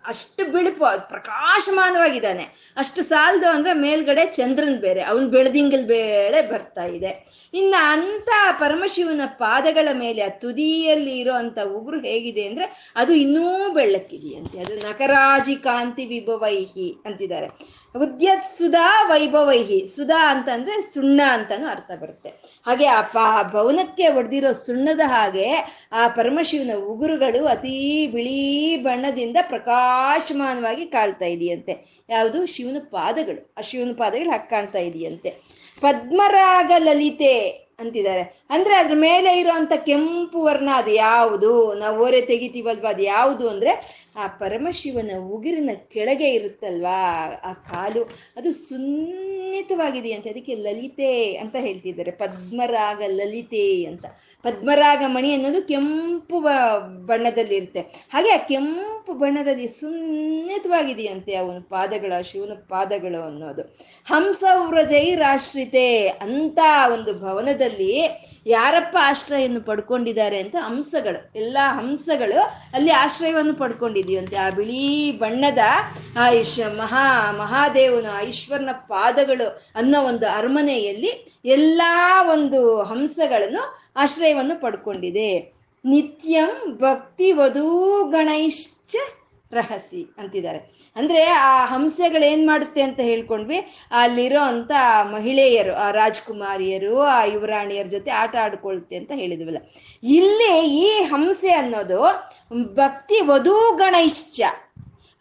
[0.05, 2.43] ಅಷ್ಟು ಬಿಳುಪು ಪ್ರಕಾಶಮಾನವಾಗಿದ್ದಾನೆ.
[2.77, 7.43] ಅಷ್ಟು ಸಾಲದು ಅಂದ್ರೆ ಮೇಲ್ಗಡೆ ಚಂದ್ರನ್ ಬೇರೆ, ಅವನು ಬೆಳದಿಂಗಲ್ ಬೇಳೆ ಬರ್ತಾ ಇದೆ.
[7.53, 8.29] ಇನ್ನು ಅಂತ
[8.59, 14.59] ಪರಮಶಿವನ ಪಾದಗಳ ಮೇಲೆ, ಆ ತುದಿಯಲ್ಲಿ ಇರೋ ಅಂತ ಉಗುರು ಹೇಗಿದೆ ಅಂದ್ರೆ ಅದು ಇನ್ನೂ ಬೆಳ್ಳಕ್ಕಿದೆಯಂತೆ.
[14.59, 17.47] ಅದು ನಕರಾಜಿ ಕಾಂತಿ ವಿಭವೈಹಿ ಅಂತಿದ್ದಾರೆ.
[18.01, 19.87] ಉದ್ಯತ್ ಸುಧಾ ವೈಭವೈಹಿ.
[19.95, 22.29] ಸುಧಾ ಅಂತಂದ್ರೆ ಸುಣ್ಣ ಅಂತಾನು ಅರ್ಥ ಬರುತ್ತೆ.
[22.65, 25.51] ಹಾಗೆ ಆ ಪಾ, ಭವನಕ್ಕೆ ಒಡೆದಿರೋ ಸುಣ್ಣದ ಹಾಗೆ
[25.91, 32.05] ಆ ಪರಮಶಿವನ ಉಗುರುಗಳು ಅತೀ ಬಿಳಿ ಬಣ್ಣದಿಂದ ಪ್ರಕಾಶಮಾನವಾಗಿ ಕಾಣ್ತಾ ಇದೆಯಂತೆ.
[32.09, 32.45] ಯಾವುದು?
[32.45, 33.53] ಶಿವನ ಪಾದಗಳು.
[33.57, 35.29] ಆ ಶಿವನ ಪಾದಗಳು ಹಾಗೆ ಕಾಣ್ತಾ ಇದೆಯಂತೆ.
[35.81, 38.45] ಪದ್ಮರಾಗ ಲಲಿತೆ ಅಂತಿದ್ದಾರೆ.
[38.49, 41.73] ಅಂದ್ರೆ ಅದ್ರ ಮೇಲೆ ಇರುವಂತ ಕೆಂಪು ವರ್ಣ ಅದು ಯಾವುದು?
[41.73, 42.89] ನಾವು ಓರೆ ತೆಗಿತೀವಲ್ವಾ?
[42.89, 47.31] ಅದು ಯಾವುದು ಅಂದ್ರೆ ಆ ಪರಮಶಿವನ ಉಗಿರಿನ ಕೆಳಗೆ ಇರುತ್ತಲ್ವಾ?
[47.43, 48.03] ಆ ಕಾಲು,
[48.37, 50.29] ಅದು ಸುನ್ನಿತವಾಗಿದೆಯಂತೆ.
[50.29, 52.11] ಅದಕ್ಕೆ ಲಲಿತೆ ಅಂತ ಹೇಳ್ತಿದ್ದಾರೆ.
[52.11, 54.05] ಪದ್ಮರಾಗ ಲಲಿತೆ ಅಂತ.
[54.43, 56.39] ಪದ್ಮರಾಗ ಮಣಿ ಅನ್ನೋದು ಕೆಂಪು
[57.05, 57.81] ಬಣ್ಣದಲ್ಲಿರುತ್ತೆ.
[58.13, 63.61] ಹಾಗೆ ಆ ಕೆಂಪು ಬಣ್ಣದಲ್ಲಿ ಸುನ್ನಿತವಾಗಿದೆಯಂತೆ ಅವನ ಪಾದಗಳ, ಶಿವನ ಪಾದಗಳು ಅನ್ನೋದು.
[64.05, 66.59] ಹಂಸವ್ರಜೈ ರಾಶ್ರಿತೆ ಅಂತ
[66.93, 67.93] ಒಂದು ಭವನದಲ್ಲಿ
[68.45, 72.39] ಯಾರಪ್ಪ ಆಶ್ರಯವನ್ನು ಪಡ್ಕೊಂಡಿದ್ದಾರೆ ಅಂತ ಹಂಸಗಳು, ಎಲ್ಲ ಹಂಸಗಳು
[72.73, 74.35] ಅಲ್ಲಿ ಆಶ್ರಯವನ್ನು ಪಡ್ಕೊಂಡಿದೆಯಂತೆ.
[74.35, 75.63] ಆ ಬಿಳಿ ಬಣ್ಣದ
[76.17, 76.25] ಆ
[76.77, 77.05] ಮಹಾ,
[77.37, 81.81] ಮಹಾದೇವನ, ಈಶ್ವರನ ಪಾದಗಳು ಅನ್ನೋ ಒಂದು ಅರಮನೆಯಲ್ಲಿ ಎಲ್ಲ
[82.31, 85.53] ಒಂದು ಹಂಸಗಳನ್ನು ಆಶ್ರಯವನ್ನು ಪಡ್ಕೊಂಡಿದೆ.
[85.85, 88.95] ನಿತ್ಯಂ ಭಕ್ತಿ ವಧೂಗಣೈಶ್ಚ
[89.51, 90.91] ರಹಸಿ ಅಂತಿದ್ದಾರೆ.
[90.95, 93.57] ಅಂದ್ರೆ ಆ ಹಂಸಗಳು ಏನ್ ಮಾಡುತ್ತೆ ಅಂತ ಹೇಳ್ಕೊಂಡ್ವಿ.
[93.91, 94.71] ಅಲ್ಲಿರೋ ಅಂತ
[95.11, 99.57] ಮಹಿಳೆಯರು, ಆ ರಾಜ್ಕುಮಾರಿಯರು, ಆ ಯುವರಾಣಿಯರ ಜೊತೆ ಆಟ ಆಡ್ಕೊಳ್ತೆ ಅಂತ ಹೇಳಿದ್ವಲ್ಲ.
[100.03, 101.99] ಇಲ್ಲಿ ಈ ಹಂಸೆ ಅನ್ನೋದು
[102.73, 104.41] ಭಕ್ತಿ ವಧೂಗಣೈಶ್ಚ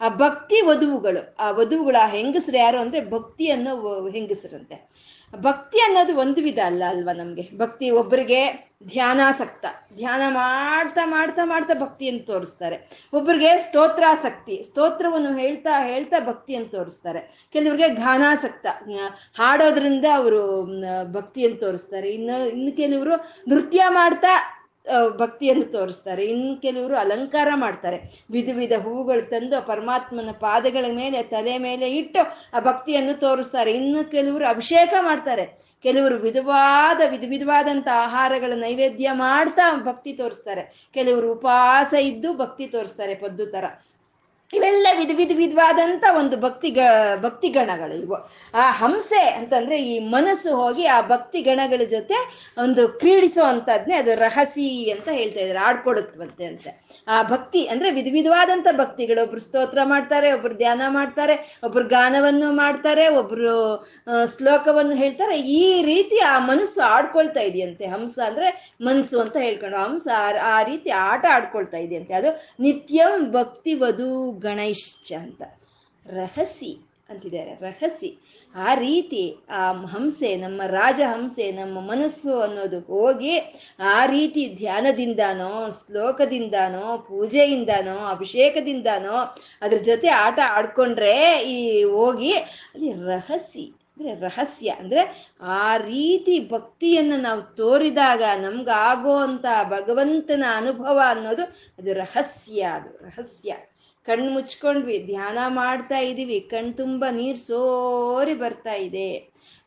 [0.01, 4.91] ಆ ಭಕ್ತಿ ವಧುವುಗಳು ಆ ವಧುವುಗಳು ಆ ಹೆಂಗಸರು ಯಾರು ಅಂದ್ರೆ ಭಕ್ತಿ ಅನ್ನೋ ಹೆಂಗಸರಂತೆ
[5.37, 7.51] ಭಕ್ತಿ ಅನ್ನೋದು ಒಂದು ವಿಧ ಅಲ್ಲ ಅಲ್ವಾ ನಮಗೆ?
[7.57, 9.67] ಭಕ್ತಿ ಒಬ್ಬರಿಗೆ ಧ್ಯಾನಾಸಕ್ತ.
[9.97, 12.89] ಧ್ಯಾನ ಮಾಡ್ತಾ ಮಾಡ್ತಾ ಮಾಡ್ತಾ ಭಕ್ತಿಯನ್ನು ತೋರಿಸ್ತಾರೆ.
[13.13, 17.49] ಒಬ್ಬರಿಗೆ ಸ್ತೋತ್ರಾಸಕ್ತಿ, ಸ್ತೋತ್ರವನ್ನು ಹೇಳ್ತಾ ಹೇಳ್ತಾ ಭಕ್ತಿಯನ್ನು ತೋರಿಸ್ತಾರೆ.
[17.53, 18.67] ಕೆಲವ್ರಿಗೆ ಘಾನಾಸಕ್ತ.
[19.39, 20.67] ಹಾಡೋದ್ರಿಂದ ಅವರು
[21.13, 22.11] ಭಕ್ತಿಯನ್ನು ತೋರಿಸ್ತಾರೆ.
[22.11, 23.15] ಇನ್ನು ಇನ್ನು ಕೆಲವರು
[23.49, 24.62] ನೃತ್ಯ ಮಾಡ್ತಾ
[25.17, 26.25] ಭಕ್ತಿಯನ್ನು ತೋರಿಸ್ತಾರೆ.
[26.25, 27.99] ಇನ್ನು ಕೆಲವರು ಅಲಂಕಾರ ಮಾಡ್ತಾರೆ.
[28.31, 32.23] ವಿಧ ವಿಧ ಹೂಗಳು ತಂದು ಪರಮಾತ್ಮನ ಪಾದಗಳ ಮೇಲೆ, ತಲೆ ಮೇಲೆ ಇಟ್ಟು
[32.57, 33.73] ಆ ಭಕ್ತಿಯನ್ನು ತೋರಿಸ್ತಾರೆ.
[33.73, 35.45] ಇನ್ನು ಕೆಲವರು ಅಭಿಷೇಕ ಮಾಡ್ತಾರೆ.
[35.83, 40.91] ಕೆಲವರು ವಿಧವಾದ, ವಿಧ ವಿಧವಾದಂಥ ಆಹಾರಗಳ ನೈವೇದ್ಯ ಮಾಡ್ತಾ ಭಕ್ತಿ ತೋರಿಸ್ತಾರೆ.
[40.95, 43.65] ಕೆಲವರು ಉಪವಾಸ ಇದ್ದು ಭಕ್ತಿ ತೋರಿಸ್ತಾರೆ ಪದ್ದು ಥರ
[44.53, 46.81] ಇವೆಲ್ಲ ವಿಧ ವಿಧ ವಿಧವಾದಂಥ ಒಂದು ಭಕ್ತಿ ಗ
[47.23, 48.17] ಭಕ್ತಿ ಗಣಗಳು ಇವು.
[48.55, 52.17] ಆ ಹಂಸೆ ಅಂತಂದ್ರೆ ಈ ಮನಸ್ಸು ಹೋಗಿ ಆ ಭಕ್ತಿ ಗಣಗಳ ಜೊತೆ
[52.65, 56.45] ಒಂದು ಕ್ರೀಡಿಸೋ ಅಂಥದ್ನೇ ಅದು ರಹಸಿ ಅಂತ ಹೇಳ್ತಾ ಇದ್ದಾರೆ, ಆಡ್ಕೊಡುತ್ತಂತೆ.
[56.45, 56.67] ಅಂತ
[57.09, 59.23] ಆ ಭಕ್ತಿ ಅಂದ್ರೆ ವಿಧ ವಿಧವಾದಂಥ ಭಕ್ತಿಗಳು.
[59.23, 63.57] ಒಬ್ರು ಸ್ತೋತ್ರ ಮಾಡ್ತಾರೆ, ಒಬ್ರು ಧ್ಯಾನ ಮಾಡ್ತಾರೆ, ಒಬ್ರು ಗಾನವನ್ನು ಮಾಡ್ತಾರೆ, ಒಬ್ರು
[64.37, 65.39] ಶ್ಲೋಕವನ್ನು ಹೇಳ್ತಾರೆ.
[65.61, 67.87] ಈ ರೀತಿ ಆ ಮನಸ್ಸು ಆಡ್ಕೊಳ್ತಾ ಇದೆಯಂತೆ.
[67.87, 68.51] ಹಂಸ ಅಂದ್ರೆ
[68.81, 70.09] ಮನಸ್ಸು ಅಂತ ಹೇಳ್ಕೊಂಡು ಹಂಸ
[70.55, 72.15] ಆ ರೀತಿ ಆಟ ಆಡ್ಕೊಳ್ತಾ ಇದೆಯಂತೆ.
[72.15, 74.11] ಅದು ನಿತ್ಯಂ ಭಕ್ತಿ ವಧು
[74.43, 75.43] ಗಣೈಶ್ಚ ಅಂತ.
[76.07, 77.55] ರಹಸಿ ಅಂತಿದ್ದಾರೆ.
[77.55, 78.19] ರಹಸಿ.
[78.55, 83.39] ಆ ರೀತಿ ಆ ಹಂಸೆ, ನಮ್ಮ ರಾಜಹಂಸೆ ನಮ್ಮ ಮನಸ್ಸು ಅನ್ನೋದು ಹೋಗಿ
[83.79, 93.75] ಆ ರೀತಿ ಧ್ಯಾನದಿಂದನೋ, ಶ್ಲೋಕದಿಂದಾನೋ, ಪೂಜೆಯಿಂದನೋ, ಅಭಿಷೇಕದಿಂದಾನೋ, ಅದ್ರ ಜೊತೆ ಆಟ ಆಡ್ಕೊಂಡ್ರೆ ಈ ಹೋಗಿ ಅಲ್ಲಿ ರಹಸಿ.
[93.97, 94.71] ಅಂದ್ರೆ ರಹಸ್ಯ.
[94.71, 101.43] ಅಂದ್ರೆ ಆ ರೀತಿ ಭಕ್ತಿಯನ್ನು ನಾವು ತೋರಿದಾಗ ನಮ್ಗಾಗೋ ಅಂತ ಭಗವಂತನ ಅನುಭವ ಅನ್ನೋದು
[101.79, 103.05] ಅದು ರಹಸ್ಯ ಅದು.
[103.05, 103.57] ರಹಸ್ಯ.
[104.09, 109.11] ಕಣ್ಣು ಮುಚ್ಕೊಂಡ್ವಿ, ಧ್ಯಾನ ಮಾಡ್ತಾ ಇದೀವಿ, ಕಣ್ ತುಂಬ ನೀರು ಸೋರಿ ಬರ್ತಾ ಇದೆ.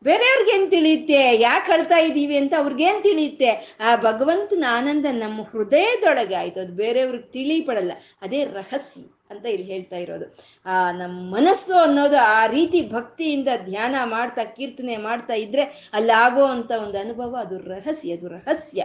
[0.04, 1.20] ಬೇರೆಯವ್ರಿಗೆ ಏನ್ ತಿಳಿಯುತ್ತೆ?
[1.46, 3.50] ಯಾಕೆ ಅಳ್ತಾ ಇದ್ದೀವಿ ಅಂತ ಅವ್ರಿಗೇನು ತಿಳಿಯುತ್ತೆ?
[3.86, 7.92] ಆ ಭಗವಂತನ ಆನಂದ ನಮ್ಮ ಹೃದಯದೊಳಗೆ ಆಯಿತು ಅದು ಬೇರೆಯವ್ರಿಗೆ ತಿಳಿಪಡಲ್ಲ,
[8.24, 10.26] ಅದೇ ರಹಸ್ಯ ಅಂತ ಇಲ್ಲಿ ಹೇಳ್ತಾ ಇರೋದು.
[10.66, 15.64] ಆ ನಮ್ಮ ಮನಸ್ಸು ಅನ್ನೋದು ಆ ರೀತಿ ಭಕ್ತಿಯಿಂದ ಧ್ಯಾನ ಮಾಡ್ತಾ, ಕೀರ್ತನೆ ಮಾಡ್ತಾ ಇದ್ರೆ
[16.00, 18.82] ಅಲ್ಲಾಗೋ ಅಂತ ಒಂದು ಅನುಭವ, ಅದು ರಹಸ್ಯ ಅದು ರಹಸ್ಯ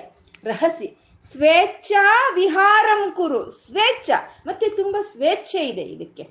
[0.52, 0.88] ರಹಸ್ಯ.
[1.22, 3.50] ಸ್ವೇಚ್ಛಾ ವಿಹಾರಂ ಕುರು.
[3.50, 4.12] ಸ್ವೇಚ್ಛ.
[4.46, 6.28] ಮತ್ತೆ ತುಂಬಾ ಸ್ವೇಚ್ಛೆ ಇದೆ ಇದಕ್ಕೆ.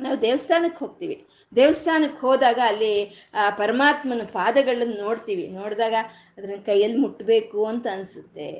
[0.00, 1.26] ನಾವು ದೇವಸ್ಥಾನಕ್ಕೆ ಹೋಗ್ತೀವಿ.
[1.56, 5.48] ದೇವಸ್ಥಾನಕ್ಕೆ ಹೋದಾಗ ಅಲ್ಲಿ, ಆ, ಪರಮಾತ್ಮನ ಪಾದಗಳನ್ನು ನೋಡ್ತೀವಿ.
[5.48, 5.94] ನೋಡಿದಾಗ
[6.38, 8.50] ಅದನ್ನ ಕೈಯಲ್ಲಿ ಮುಟ್ಟಬೇಕು ಅಂತ ಅನಿಸುತ್ತೆ.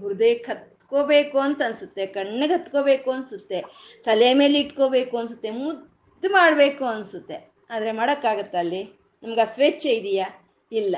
[0.00, 2.06] ಹೃದಯಕ್ಕೆ ಹತ್ಕೋಬೇಕು ಅಂತ ಅನ್ಸುತ್ತೆ.
[2.06, 3.62] ಕಣ್ಣಿಗೆ ಹತ್ಕೋಬೇಕು ಅನಿಸುತ್ತೆ.
[4.04, 5.50] ತಲೆ ಮೇಲೆ ಇಟ್ಕೋಬೇಕು ಅನಿಸುತ್ತೆ.
[5.50, 7.52] ಮುದ್ದು ಮಾಡಬೇಕು ಅನಿಸುತ್ತೆ.
[7.70, 8.84] ಆದರೆ ಮಾಡೋಕ್ಕಾಗತ್ತಾ ಅಲ್ಲಿ?
[9.22, 10.50] ನಮ್ಗೆ ಆ ಇದೆಯಾ?
[10.72, 10.96] ಇಲ್ಲ.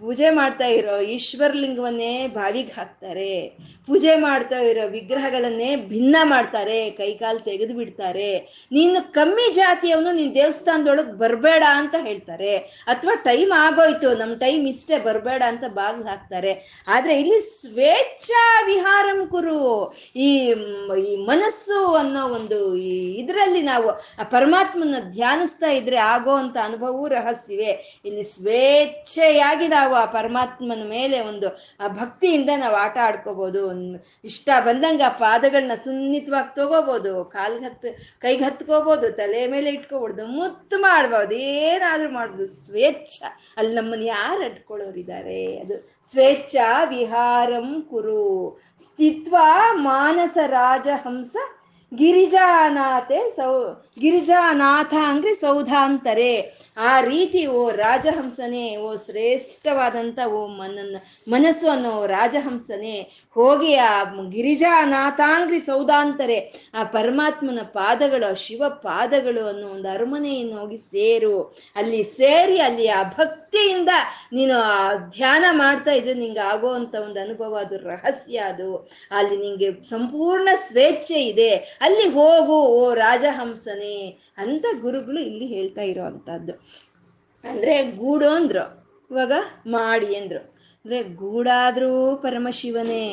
[0.00, 3.58] ಪೂಜೆ ಮಾಡ್ತಾ ಇರೋ ಈಶ್ವರಲಿಂಗವನ್ನೇ ಬಾವಿಗೆ ಹಾಕ್ತಾರೆ.
[3.86, 8.30] ಪೂಜೆ ಮಾಡ್ತಾ ಇರೋ ವಿಗ್ರಹಗಳನ್ನೇ ಭಿನ್ನ ಮಾಡ್ತಾರೆ, ಕೈಕಾಲು ತೆಗೆದು ಬಿಡ್ತಾರೆ.
[8.72, 12.56] ನೀನು ಕಮ್ಮಿ ಜಾತಿಯವನು, ನೀನು ದೇವಸ್ಥಾನದೊಳಗೆ ಬರಬೇಡ ಅಂತ ಹೇಳ್ತಾರೆ.
[12.86, 16.84] ಅಥವಾ ಟೈಮ್ ಆಗೋಯ್ತು ನಮ್ಮ ಟೈಮ್ ಇಷ್ಟೇ ಬರಬೇಡ ಅಂತ ಬಾಗಿಲು ಹಾಕ್ತಾರೆ.
[16.88, 19.92] ಆದರೆ ಇಲ್ಲಿ ಸ್ವೇಚ್ಛಾ ವಿಹಾರಂ ಕುರು.
[20.16, 20.28] ಈ
[21.08, 28.00] ಈ ಮನಸ್ಸು ಅನ್ನೋ ಒಂದು ಈ ಇದರಲ್ಲಿ ನಾವು ಆ ಪರಮಾತ್ಮನ ಧ್ಯಾನಿಸ್ತಾ ಇದ್ರೆ ಆಗೋ ಅಂತ ಅನುಭವವೂ ರಹಸ್ಯವೇ.
[28.04, 31.48] ಇಲ್ಲಿ ಸ್ವೇಚ್ಛೆಯಾಗಿ ಆ ಪರಮಾತ್ಮನ ಮೇಲೆ ಒಂದು
[31.88, 33.94] ಭಕ್ತಿಯಿಂದ ನಾವು ಆಟ ಆಡ್ಕೋಬೋದು.
[34.24, 37.24] ಇಷ್ಟ ಬಂದಂಗೆ ಆ ಪಾದಗಳನ್ನ ಸುನ್ನಿತವಾಗಿ ತಗೋಬೋದು.
[37.24, 43.22] ಕಾಲ್ಗೆ ಹತ್ತು, ಕೈಗೆ ಹತ್ಕೋಬೋದು, ತಲೆ ಮೇಲೆ ಇಟ್ಕೋಬಾರ್ದು ಮುತ್ತು ಮಾಡ್ಬೋದು ಏನಾದರೂ ಮಾಡ್ಬೋದು ಸ್ವೇಚ್ಛ.
[43.56, 45.56] ಅಲ್ಲಿ ನಮ್ಮನ್ನು ಯಾರು ಅಡ್ಕೊಳ್ಳೋರಿದ್ದಾರೆ?
[45.56, 45.76] ಅದು
[46.10, 46.56] ಸ್ವೇಚ್ಛ
[46.88, 48.60] ವಿಹಾರಂ ಕುರು.
[48.82, 49.36] ಸ್ಥಿತ್ವ
[49.72, 51.36] ಮಾನಸ ರಾಜಹಂಸ
[51.94, 56.64] ಗಿರಿಜಾನಾಥೆ ಸೌ ಗಿರಿಜಾನಾಥ ಅಂದ್ರೆ ಸೌಧಾಂತರೆ.
[56.76, 60.96] ಆ ರೀತಿ ಓ ರಾಜಹಂಸನೇ, ಓ ಶ್ರೇಷ್ಠವಾದಂಥ ಓ ಮನನ್ನ
[61.28, 63.10] ಮನಸ್ಸು ಅನ್ನೋ ರಾಜಹಂಸನೇ.
[63.30, 71.54] ಹೋಗಿ ಆ ಗಿರಿಜಾನಾಥಾಂಗ್ರಿ ಸೌದಾಂತರೆ ಆ ಪರಮಾತ್ಮನ ಪಾದಗಳು ಶಿವ ಪಾದಗಳು ಅನ್ನೋ ಒಂದು ಅರಮನೆಯನ್ನು ಹೋಗಿ ಸೇರು.
[71.76, 73.88] ಅಲ್ಲಿ ಸೇರಿ ಅಲ್ಲಿ ಆ ಭಕ್ತಿಯಿಂದ
[74.32, 78.88] ನೀನು ಆ ಧ್ಯಾನ ಮಾಡ್ತಾ ಇದ್ರೆ ನಿಂಗೆ ಆಗೋ ಅಂತ ಒಂದು ಅನುಭವ, ಅದು ರಹಸ್ಯ ಅದು.
[79.10, 81.54] ಅಲ್ಲಿ ನಿಂಗೆ ಸಂಪೂರ್ಣ ಸ್ವೇಚ್ಛೆ ಇದೆ.
[81.54, 83.83] ಅಲ್ಲಿ ಹೋಗು ಓ ರಾಜಹಂಸನೇ.
[84.38, 86.04] ಅಂತ ಗುರುಗಳು ಇಲ್ಲಿ ಹೇಳ್ತಾ ಇರೋ
[87.44, 88.64] ಅಂದ್ರೆ ಗೂಡು ಅಂದ್ರು
[89.10, 89.32] ಇವಾಗ
[89.66, 90.40] ಮಾಡಿ ಅಂದ್ರು.
[90.84, 93.04] ಅಂದರೆ ಗೂಡಾದರೂ ಪರಮಶಿವನೇ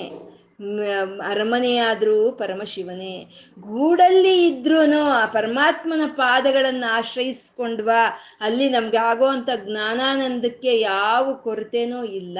[1.31, 3.15] ಅರಮನೆಯಾದರೂ ಪರಮಶಿವನೇ.
[3.67, 4.79] ಗೂಡಲ್ಲಿ ಇದ್ರೂ
[5.19, 8.01] ಆ ಪರಮಾತ್ಮನ ಪಾದಗಳನ್ನು ಆಶ್ರಯಿಸ್ಕೊಂಡ್ವಾ,
[8.47, 12.37] ಅಲ್ಲಿ ನಮ್ಗೆ ಆಗೋವಂಥ ಜ್ಞಾನಾನಂದಕ್ಕೆ ಯಾವ ಕೊರತೆನೂ ಇಲ್ಲ.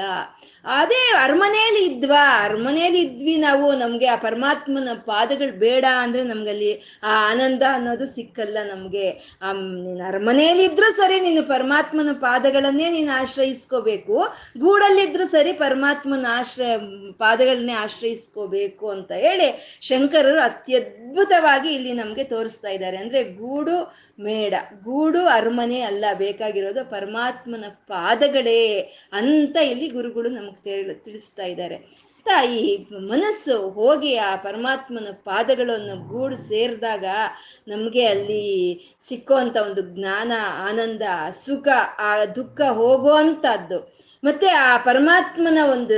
[0.78, 7.62] ಅದೇ ಅರಮನೆಯಲ್ಲಿ ಇದ್ವಾ, ಅರಮನೆಯಲ್ಲಿ ಇದ್ವಿ ನಾವು, ನಮಗೆ ಆ ಪರಮಾತ್ಮನ ಪಾದಗಳು ಬೇಡ ಅಂದರೆ ನಮಗಲ್ಲಿ ಆ ಆನಂದ
[7.76, 9.06] ಅನ್ನೋದು ಸಿಕ್ಕಲ್ಲ ನಮಗೆ.
[9.42, 9.52] ಆ
[9.84, 14.16] ನೀನು ಅರಮನೆಯಲ್ಲಿ ಇದ್ರೂ ಸರಿ, ನೀನು ಪರಮಾತ್ಮನ ಪಾದಗಳನ್ನೇ ನೀನು ಆಶ್ರಯಿಸ್ಕೋಬೇಕು.
[14.64, 16.72] ಗೂಡಲ್ಲಿದ್ರೂ ಸರಿ, ಪರಮಾತ್ಮನ ಆಶ್ರಯ,
[17.24, 17.76] ಪಾದಗಳನ್ನೇ
[18.12, 19.48] ಆಶ್ರಯಿಸ್ಕೋಬೇಕು ಅಂತ ಹೇಳಿ
[19.88, 22.96] ಶಂಕರರು ಅತ್ಯದ್ಭುತವಾಗಿ ಇಲ್ಲಿ ನಮಗೆ ತೋರಿಸ್ತಾ ಇದ್ದಾರೆ.
[22.96, 23.76] ಅಂದರೆ ಗೂಡು
[24.20, 24.54] ಮೇಡ,
[24.84, 28.62] ಗೂಡು ಅರಮನೆ ಅಲ್ಲ, ಬೇಕಾಗಿರೋದು ಪರಮಾತ್ಮನ ಪಾದಗಳೇ
[29.12, 31.78] ಅಂತ ಇಲ್ಲಿ ಗುರುಗಳು ನಮಗೆ ತಿಳಿ, ತಿಳಿಸ್ತಾ ಇದ್ದಾರೆ.
[32.26, 37.06] ತಾಯಿ ಮನಸ್ಸು ಹೋಗಿ ಆ ಪರಮಾತ್ಮನ ಪಾದಗಳನ್ನು ಗೂಡು ಸೇರಿದಾಗ
[37.68, 38.44] ನಮಗೆ ಅಲ್ಲಿ
[39.08, 40.32] ಸಿಕ್ಕುವಂಥ ಒಂದು ಜ್ಞಾನ,
[40.68, 41.02] ಆನಂದ,
[41.44, 43.78] ಸುಖ, ಆ ದುಃಖ ಹೋಗುವಂಥದ್ದು.
[44.24, 45.96] ಮತ್ತೆ ಆ ಪರಮಾತ್ಮನ ಒಂದು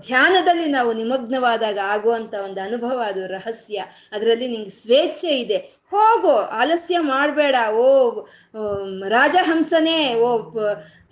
[0.00, 3.84] ಧ್ಯಾನದಲ್ಲಿ ನಾವು ನಿಮಗ್ನವಾದಾಗ ಆಗುವಂತ ಒಂದು ಅನುಭವ ಅದು ರಹಸ್ಯ.
[4.12, 5.56] ಅದರಲ್ಲಿ ನಿಂಗೆ ಸ್ವೇಚ್ಛೆ ಇದೆ.
[5.90, 7.54] ಹೋಗು, ಆಲಸ್ಯ ಮಾಡಬೇಡ.
[7.70, 8.10] ಓ
[9.08, 10.50] ರಾಜಹಂಸನೇ, ಓ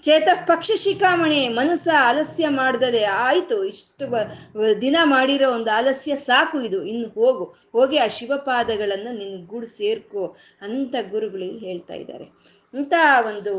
[0.03, 3.65] ಚೇತ ಪಕ್ಷ ಶಿಖಾಮಣಿ ಮನಸ್ಸ ಆಲಸ್ಯ ಮಾಡಿದರೆ ಆಯಿತು.
[3.65, 6.85] ಇಷ್ಟು ದಿನ ಮಾಡಿರೋ ಒಂದು ಆಲಸ್ಯ ಸಾಕು ಇದು.
[6.85, 7.45] ಇನ್ನು ಹೋಗು.
[7.73, 12.57] ಹೋಗಿ ಆ ಶಿವಪಾದಗಳನ್ನು ನಿನ್ನ ಗೂಡು ಸೇರ್ಕೋ ಅಂತ ಗುರುಗಳು ಹೇಳ್ತಾ ಇದ್ದಾರೆ.
[12.75, 12.93] ಇಂಥ
[13.27, 13.55] ಒಂದು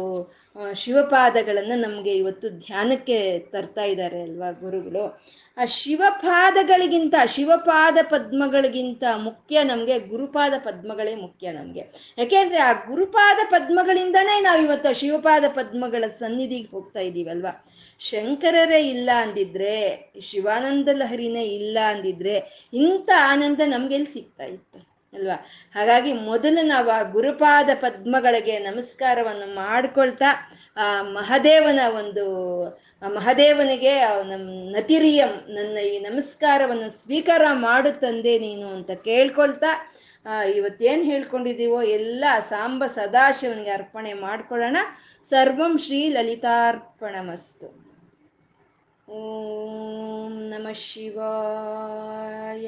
[0.73, 5.21] ಶಿವಪಾದಗಳನ್ನು ನಮಗೆ ಇವತ್ತು ಧ್ಯಾನಕ್ಕೆ ತರ್ತಾ ಇದ್ದಾರೆ ಅಲ್ವಾ ಗುರುಗಳು?
[5.57, 12.13] ಆ ಶಿವಪಾದಗಳಿಗಿಂತ, ಶಿವಪಾದ ಪದ್ಮಗಳಿಗಿಂತ ಮುಖ್ಯ ನಮಗೆ ಗುರುಪಾದ ಪದ್ಮಗಳೇ ಮುಖ್ಯ ನಮಗೆ.
[12.17, 17.65] ಯಾಕೆಂದರೆ ಆ ಗುರುಪಾದ ಪದ್ಮಗಳಿಂದನೇ ನಾವು ಇವತ್ತು ಶಿವಪಾದ ಪದ್ಮಗಳ ಸನ್ನಿಧಿಗೆ ಹೋಗ್ತಾ ಇದ್ದೀವಲ್ವಾ
[17.99, 24.86] ಶಂಕರರೇ ಇಲ್ಲ ಅಂದಿದ್ರೆ, ಶಿವಾನಂದ ಲಹರಿನೇ ಇಲ್ಲ ಅಂದಿದ್ರೆ ಇಂಥ ಆನಂದ ನಮ್ಗೆಲ್ಲಿ ಸಿಗ್ತಾ ಇತ್ತು?
[25.13, 25.37] ಅಲ್ವಾ?
[25.75, 30.29] ಹಾಗಾಗಿ ಮೊದಲು ನಾವು ಆ ಗುರುಪಾದ ಪದ್ಮಗಳಿಗೆ ನಮಸ್ಕಾರವನ್ನು ಮಾಡಿಕೊಳ್ತಾ,
[30.77, 32.25] ಆ ಮಹದೇವನ ಒಂದು
[33.15, 39.71] ಮಹದೇವನಿಗೆ, ಆ ನಮ್ ನತಿರಿಯಂ ನನ್ನ ಈ ನಮಸ್ಕಾರವನ್ನು ಸ್ವೀಕಾರ ಮಾಡು ತಂದೆ ನೀನು ಅಂತ ಕೇಳ್ಕೊಳ್ತಾ
[40.55, 44.77] ಇವತ್ತೇನು ಹೇಳ್ಕೊಂಡಿದ್ದೀವೋ ಎಲ್ಲ ಸಾಂಬ ಸದಾಶಿವನಿಗೆ ಅರ್ಪಣೆ ಮಾಡ್ಕೊಳ್ಳೋಣ.
[45.23, 47.67] ಸರ್ವಂ ಶ್ರೀ ಲಲಿತಾರ್ಪಣಮಸ್ತು.
[49.09, 52.67] ಓಂ ನಮಃ ಶಿವಾಯ.